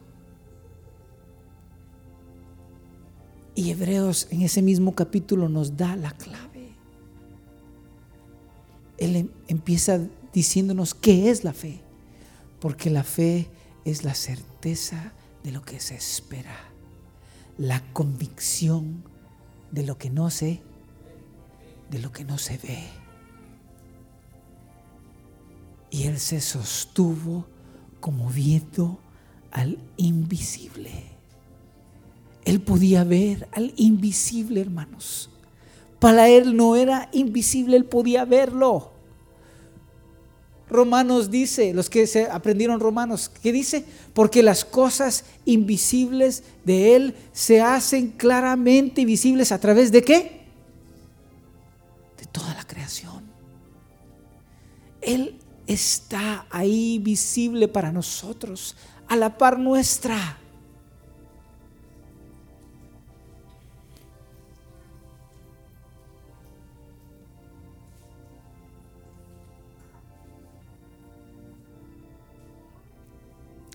Y 3.53 3.71
Hebreos 3.71 4.27
en 4.31 4.41
ese 4.41 4.61
mismo 4.61 4.95
capítulo 4.95 5.49
nos 5.49 5.75
da 5.75 5.97
la 5.97 6.11
clave. 6.11 6.75
Él 8.97 9.17
em, 9.17 9.29
empieza 9.49 9.99
diciéndonos 10.31 10.93
qué 10.93 11.29
es 11.29 11.43
la 11.43 11.51
fe. 11.51 11.81
Porque 12.61 12.89
la 12.89 13.03
fe 13.03 13.49
es 13.83 14.05
la 14.05 14.13
certeza 14.13 15.11
de 15.43 15.51
lo 15.51 15.61
que 15.61 15.81
se 15.81 15.95
espera. 15.95 16.57
La 17.57 17.83
convicción 17.91 19.03
de 19.71 19.83
lo 19.83 19.97
que 19.97 20.09
no 20.09 20.29
se 20.29 20.61
de 21.91 21.99
lo 21.99 22.11
que 22.11 22.23
no 22.23 22.37
se 22.37 22.57
ve. 22.59 22.83
Y 25.89 26.03
él 26.03 26.19
se 26.19 26.39
sostuvo 26.39 27.47
como 27.99 28.29
viendo 28.29 28.99
al 29.51 29.77
invisible. 29.97 30.91
Él 32.45 32.61
podía 32.61 33.03
ver 33.03 33.47
al 33.51 33.73
invisible, 33.75 34.61
hermanos. 34.61 35.29
Para 35.99 36.29
él 36.29 36.55
no 36.55 36.75
era 36.75 37.09
invisible, 37.11 37.77
él 37.77 37.85
podía 37.85 38.25
verlo. 38.25 38.91
Romanos 40.69 41.31
dice, 41.31 41.73
los 41.73 41.89
que 41.89 42.05
se 42.05 42.25
aprendieron 42.29 42.79
Romanos, 42.79 43.29
¿qué 43.41 43.51
dice? 43.51 43.83
Porque 44.13 44.43
las 44.43 44.63
cosas 44.63 45.25
invisibles 45.45 46.43
de 46.63 46.95
Él 46.95 47.15
se 47.33 47.59
hacen 47.61 48.09
claramente 48.11 49.03
visibles 49.03 49.51
a 49.51 49.59
través 49.59 49.91
de 49.91 50.03
qué? 50.03 50.41
De 52.19 52.25
toda 52.31 52.53
la 52.53 52.63
creación. 52.65 53.23
Él 55.01 55.39
está 55.69 56.47
ahí 56.49 56.97
visible 56.99 57.67
para 57.67 57.91
nosotros, 57.91 58.75
a 59.07 59.15
la 59.15 59.37
par 59.37 59.59
nuestra. 59.59 60.37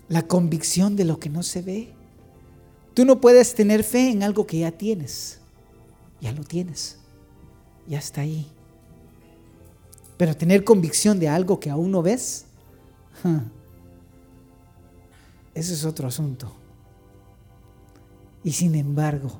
la 0.07 0.21
convicción 0.21 0.95
de 0.95 1.03
lo 1.03 1.19
que 1.19 1.29
no 1.29 1.41
se 1.41 1.63
ve. 1.63 1.93
Tú 2.93 3.05
no 3.05 3.19
puedes 3.19 3.55
tener 3.55 3.83
fe 3.83 4.11
en 4.11 4.21
algo 4.23 4.45
que 4.45 4.59
ya 4.59 4.71
tienes. 4.71 5.41
Ya 6.21 6.31
lo 6.31 6.43
tienes. 6.43 6.99
Ya 7.87 7.97
está 7.97 8.21
ahí. 8.21 8.54
Pero 10.17 10.35
tener 10.35 10.63
convicción 10.63 11.19
de 11.19 11.27
algo 11.27 11.59
que 11.59 11.69
aún 11.69 11.91
no 11.91 12.01
ves, 12.01 12.45
ese 15.53 15.73
es 15.73 15.85
otro 15.85 16.07
asunto. 16.07 16.53
Y 18.43 18.51
sin 18.51 18.75
embargo, 18.75 19.39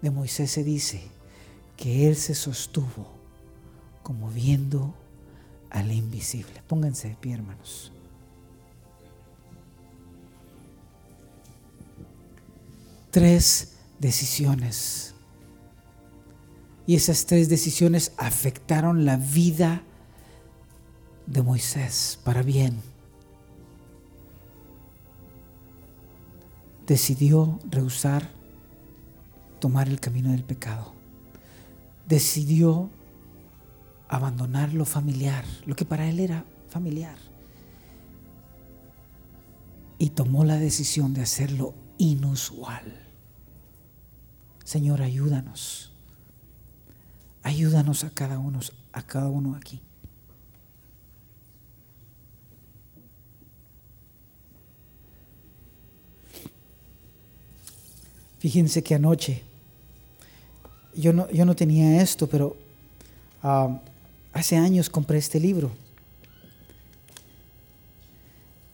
de 0.00 0.10
Moisés 0.10 0.50
se 0.50 0.62
dice 0.62 1.02
que 1.76 2.08
él 2.08 2.16
se 2.16 2.34
sostuvo 2.34 3.06
como 4.02 4.30
viendo 4.30 4.94
al 5.70 5.90
invisible. 5.90 6.62
Pónganse 6.66 7.08
de 7.08 7.16
pie, 7.16 7.34
hermanos. 7.34 7.92
tres 13.12 13.74
decisiones. 14.00 15.14
Y 16.84 16.96
esas 16.96 17.26
tres 17.26 17.48
decisiones 17.48 18.10
afectaron 18.16 19.04
la 19.04 19.16
vida 19.16 19.84
de 21.26 21.42
Moisés 21.42 22.18
para 22.24 22.42
bien. 22.42 22.80
Decidió 26.86 27.58
rehusar 27.70 28.28
tomar 29.60 29.88
el 29.88 30.00
camino 30.00 30.30
del 30.32 30.44
pecado. 30.44 30.92
Decidió 32.08 32.90
abandonar 34.08 34.74
lo 34.74 34.84
familiar, 34.84 35.44
lo 35.64 35.74
que 35.76 35.84
para 35.84 36.08
él 36.08 36.20
era 36.20 36.44
familiar. 36.68 37.16
Y 39.98 40.10
tomó 40.10 40.44
la 40.44 40.56
decisión 40.56 41.14
de 41.14 41.22
hacerlo 41.22 41.74
inusual. 41.96 43.06
Señor, 44.64 45.00
ayúdanos. 45.00 45.92
Ayúdanos 47.42 48.04
a 48.04 48.10
cada 48.10 48.38
uno, 48.38 48.60
a 48.92 49.02
cada 49.02 49.28
uno 49.28 49.54
aquí. 49.54 49.80
Fíjense 58.42 58.82
que 58.82 58.96
anoche 58.96 59.40
yo 60.96 61.12
no, 61.12 61.30
yo 61.30 61.44
no 61.44 61.54
tenía 61.54 62.02
esto, 62.02 62.26
pero 62.26 62.56
ah, 63.40 63.80
hace 64.32 64.56
años 64.56 64.90
compré 64.90 65.18
este 65.18 65.38
libro. 65.38 65.70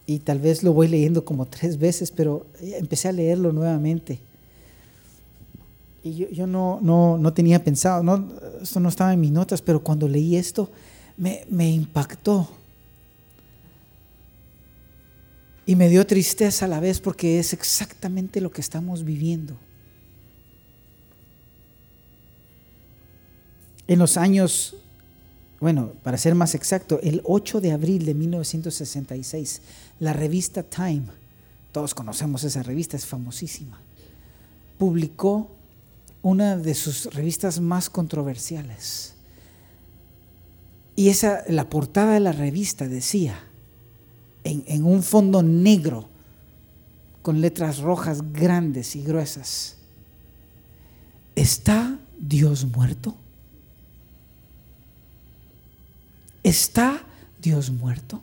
Y 0.07 0.21
tal 0.21 0.41
vez 0.41 0.62
lo 0.62 0.73
voy 0.73 0.89
leyendo 0.89 1.23
como 1.23 1.45
tres 1.45 1.79
veces, 1.79 2.11
pero 2.11 2.47
empecé 2.62 3.09
a 3.09 3.12
leerlo 3.12 3.53
nuevamente. 3.53 4.21
Y 6.03 6.14
yo, 6.35 6.47
no, 6.47 6.81
no, 6.81 7.33
tenía 7.35 7.62
pensado, 7.62 8.03
no, 8.03 8.27
esto 8.62 8.81
no 8.81 8.89
estaba 8.89 9.12
en 9.12 9.21
mis 9.21 9.33
notas, 9.33 9.61
pero 9.61 9.85
cuando 9.85 10.09
leí 10.09 10.37
esto 10.37 10.71
me, 11.19 11.45
me 11.51 11.71
impactó. 11.71 12.49
Y 15.69 15.77
me 15.77 15.91
dio 15.91 16.07
tristeza 16.07 16.64
a 16.64 16.69
la 16.69 16.81
vez 16.81 16.99
porque 16.99 17.39
es 17.39 17.53
exactamente 17.53 18.41
lo 18.41 18.51
que 18.51 18.62
estamos 18.62 19.05
viviendo. 19.05 19.55
En 23.87 23.99
los 23.99 24.16
años, 24.16 24.77
bueno, 25.61 25.93
para 26.03 26.16
ser 26.16 26.35
más 26.35 26.55
exacto, 26.55 27.01
el 27.03 27.21
8 27.23 27.61
de 27.61 27.73
abril 27.73 28.07
de 28.07 28.14
1966, 28.14 29.61
la 30.01 30.14
revista 30.14 30.62
Time, 30.62 31.05
todos 31.71 31.95
conocemos 31.95 32.45
esa 32.45 32.62
revista, 32.62 32.97
es 32.97 33.05
famosísima, 33.05 33.79
publicó 34.79 35.55
una 36.23 36.57
de 36.57 36.75
sus 36.75 37.12
revistas 37.12 37.61
más 37.61 37.91
controversiales. 37.91 39.16
Y 40.97 41.11
esa, 41.11 41.45
la 41.47 41.69
portada 41.69 42.14
de 42.14 42.21
la 42.21 42.33
revista 42.33 42.89
decía, 42.89 43.48
en, 44.49 44.85
un 44.85 45.03
fondo 45.03 45.43
negro, 45.43 46.09
con 47.23 47.41
letras 47.41 47.79
rojas 47.79 48.33
grandes 48.33 48.97
y 48.97 49.03
gruesas, 49.03 49.77
¿está 51.37 51.99
Dios 52.19 52.65
muerto? 52.65 53.15
¿Está 56.43 57.03
Dios 57.43 57.71
muerto? 57.71 58.23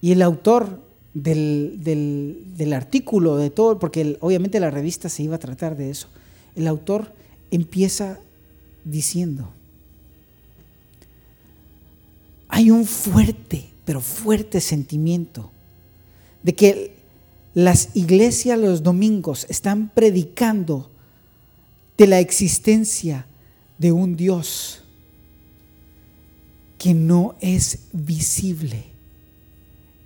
Y 0.00 0.12
el 0.12 0.22
autor 0.22 0.80
del, 1.12 2.72
artículo, 2.74 3.36
de 3.36 3.50
todo, 3.50 3.78
porque 3.78 4.16
obviamente 4.20 4.60
la 4.60 4.70
revista 4.70 5.10
se 5.10 5.24
iba 5.24 5.36
a 5.36 5.40
tratar 5.40 5.76
de 5.76 5.90
eso, 5.90 6.08
el 6.56 6.66
autor 6.66 7.12
empieza 7.50 8.18
diciendo, 8.84 9.52
hay 12.50 12.70
un 12.70 12.84
fuerte, 12.84 13.70
pero 13.84 14.00
fuerte 14.00 14.60
sentimiento 14.60 15.50
de 16.42 16.54
que 16.54 16.96
las 17.54 17.94
iglesias 17.94 18.58
los 18.58 18.82
domingos 18.82 19.46
están 19.48 19.88
predicando 19.88 20.90
de 21.96 22.06
la 22.06 22.20
existencia 22.20 23.26
de 23.78 23.92
un 23.92 24.16
Dios 24.16 24.82
que 26.78 26.94
no 26.94 27.36
es 27.40 27.80
visible 27.92 28.84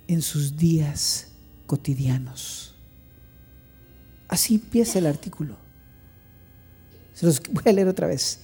en 0.07 0.21
sus 0.21 0.57
días 0.57 1.27
cotidianos. 1.65 2.75
Así 4.27 4.55
empieza 4.55 4.99
el 4.99 5.07
artículo. 5.07 5.55
Se 7.13 7.25
los 7.25 7.41
voy 7.41 7.63
a 7.65 7.71
leer 7.71 7.87
otra 7.87 8.07
vez. 8.07 8.41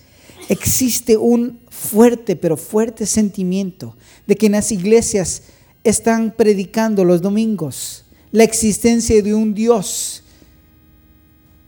Existe 0.49 1.17
un 1.17 1.59
fuerte, 1.69 2.35
pero 2.35 2.57
fuerte 2.57 3.05
sentimiento 3.05 3.95
de 4.27 4.35
que 4.35 4.47
en 4.47 4.53
las 4.53 4.71
iglesias 4.71 5.43
están 5.83 6.31
predicando 6.31 7.05
los 7.05 7.21
domingos 7.21 8.05
la 8.31 8.43
existencia 8.43 9.21
de 9.21 9.33
un 9.33 9.53
Dios 9.53 10.23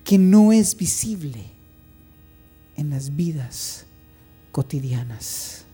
que 0.03 0.17
no 0.17 0.51
es 0.51 0.75
visible 0.75 1.43
en 2.75 2.89
las 2.89 3.15
vidas 3.15 3.85
cotidianas. 4.51 5.65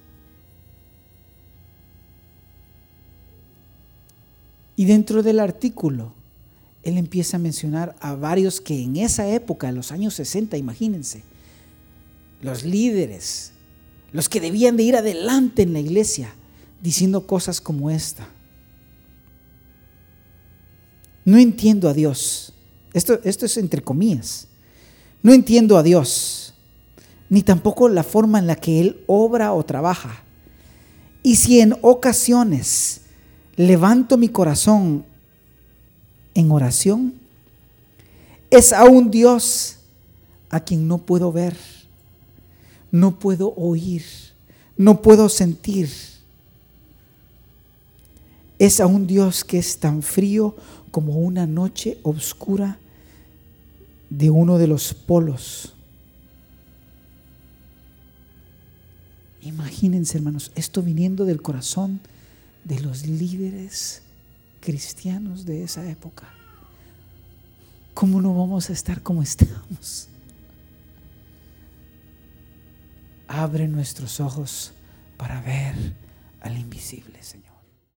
Y 4.76 4.86
dentro 4.86 5.22
del 5.22 5.40
artículo, 5.40 6.14
él 6.84 6.98
empieza 6.98 7.38
a 7.38 7.40
mencionar 7.40 7.96
a 8.00 8.16
varios 8.16 8.62
que 8.62 8.82
en 8.82 8.96
esa 8.96 9.28
época, 9.28 9.70
en 9.70 9.76
los 9.76 9.92
años 9.92 10.14
60, 10.16 10.58
imagínense, 10.58 11.22
los 12.42 12.64
líderes, 12.64 13.52
los 14.12 14.30
que 14.30 14.40
debían 14.40 14.78
de 14.78 14.84
ir 14.84 14.96
adelante 14.96 15.62
en 15.62 15.74
la 15.74 15.80
iglesia, 15.80 16.34
diciendo 16.82 17.28
cosas 17.28 17.62
como 17.62 17.90
esta. 17.90 18.28
No 21.26 21.38
entiendo 21.38 21.90
a 21.90 21.94
Dios. 21.94 22.54
Esto, 22.94 23.20
esto 23.24 23.46
es 23.46 23.58
entre 23.58 23.84
comillas. 23.84 24.48
No 25.22 25.34
entiendo 25.34 25.78
a 25.78 25.84
Dios, 25.84 26.54
ni 27.30 27.44
tampoco 27.44 27.90
la 27.90 28.04
forma 28.04 28.40
en 28.40 28.48
la 28.48 28.56
que 28.56 28.80
Él 28.80 29.04
obra 29.06 29.54
o 29.54 29.64
trabaja. 29.64 30.24
Y 31.22 31.36
si 31.36 31.60
en 31.60 31.76
ocasiones 31.82 33.02
levanto 33.56 34.18
mi 34.18 34.30
corazón 34.30 35.06
en 36.34 36.52
oración, 36.52 37.14
es 38.50 38.74
a 38.74 38.86
un 38.86 39.12
Dios 39.12 39.78
a 40.50 40.62
quien 40.62 40.88
no 40.88 41.00
puedo 41.00 41.32
ver, 41.32 41.56
no 42.92 43.20
puedo 43.20 43.54
oír, 43.56 44.04
no 44.78 45.02
puedo 45.02 45.30
sentir. 45.30 45.90
Es 48.58 48.80
a 48.80 48.88
un 48.88 49.08
Dios 49.08 49.44
que 49.44 49.58
es 49.58 49.78
tan 49.78 50.02
frío 50.02 50.56
como 50.92 51.14
una 51.20 51.48
noche 51.48 52.00
oscura 52.04 52.78
de 54.10 54.30
uno 54.30 54.58
de 54.58 54.68
los 54.68 54.94
polos. 54.94 55.74
Imagínense, 59.42 60.18
hermanos, 60.18 60.52
esto 60.56 60.82
viniendo 60.82 61.26
del 61.26 61.42
corazón 61.42 62.02
de 62.66 62.80
los 62.82 63.06
líderes 63.06 64.02
cristianos 64.60 65.46
de 65.46 65.64
esa 65.64 65.90
época. 65.90 66.28
¿Cómo 67.94 68.22
no 68.22 68.38
vamos 68.38 68.70
a 68.70 68.74
estar 68.74 69.02
como 69.02 69.24
estamos? 69.24 70.09
Abre 73.32 73.68
nuestros 73.68 74.20
ojos 74.20 74.74
para 75.16 75.40
ver 75.42 75.76
al 76.42 76.58
invisible, 76.58 77.22
Señor. 77.22 77.49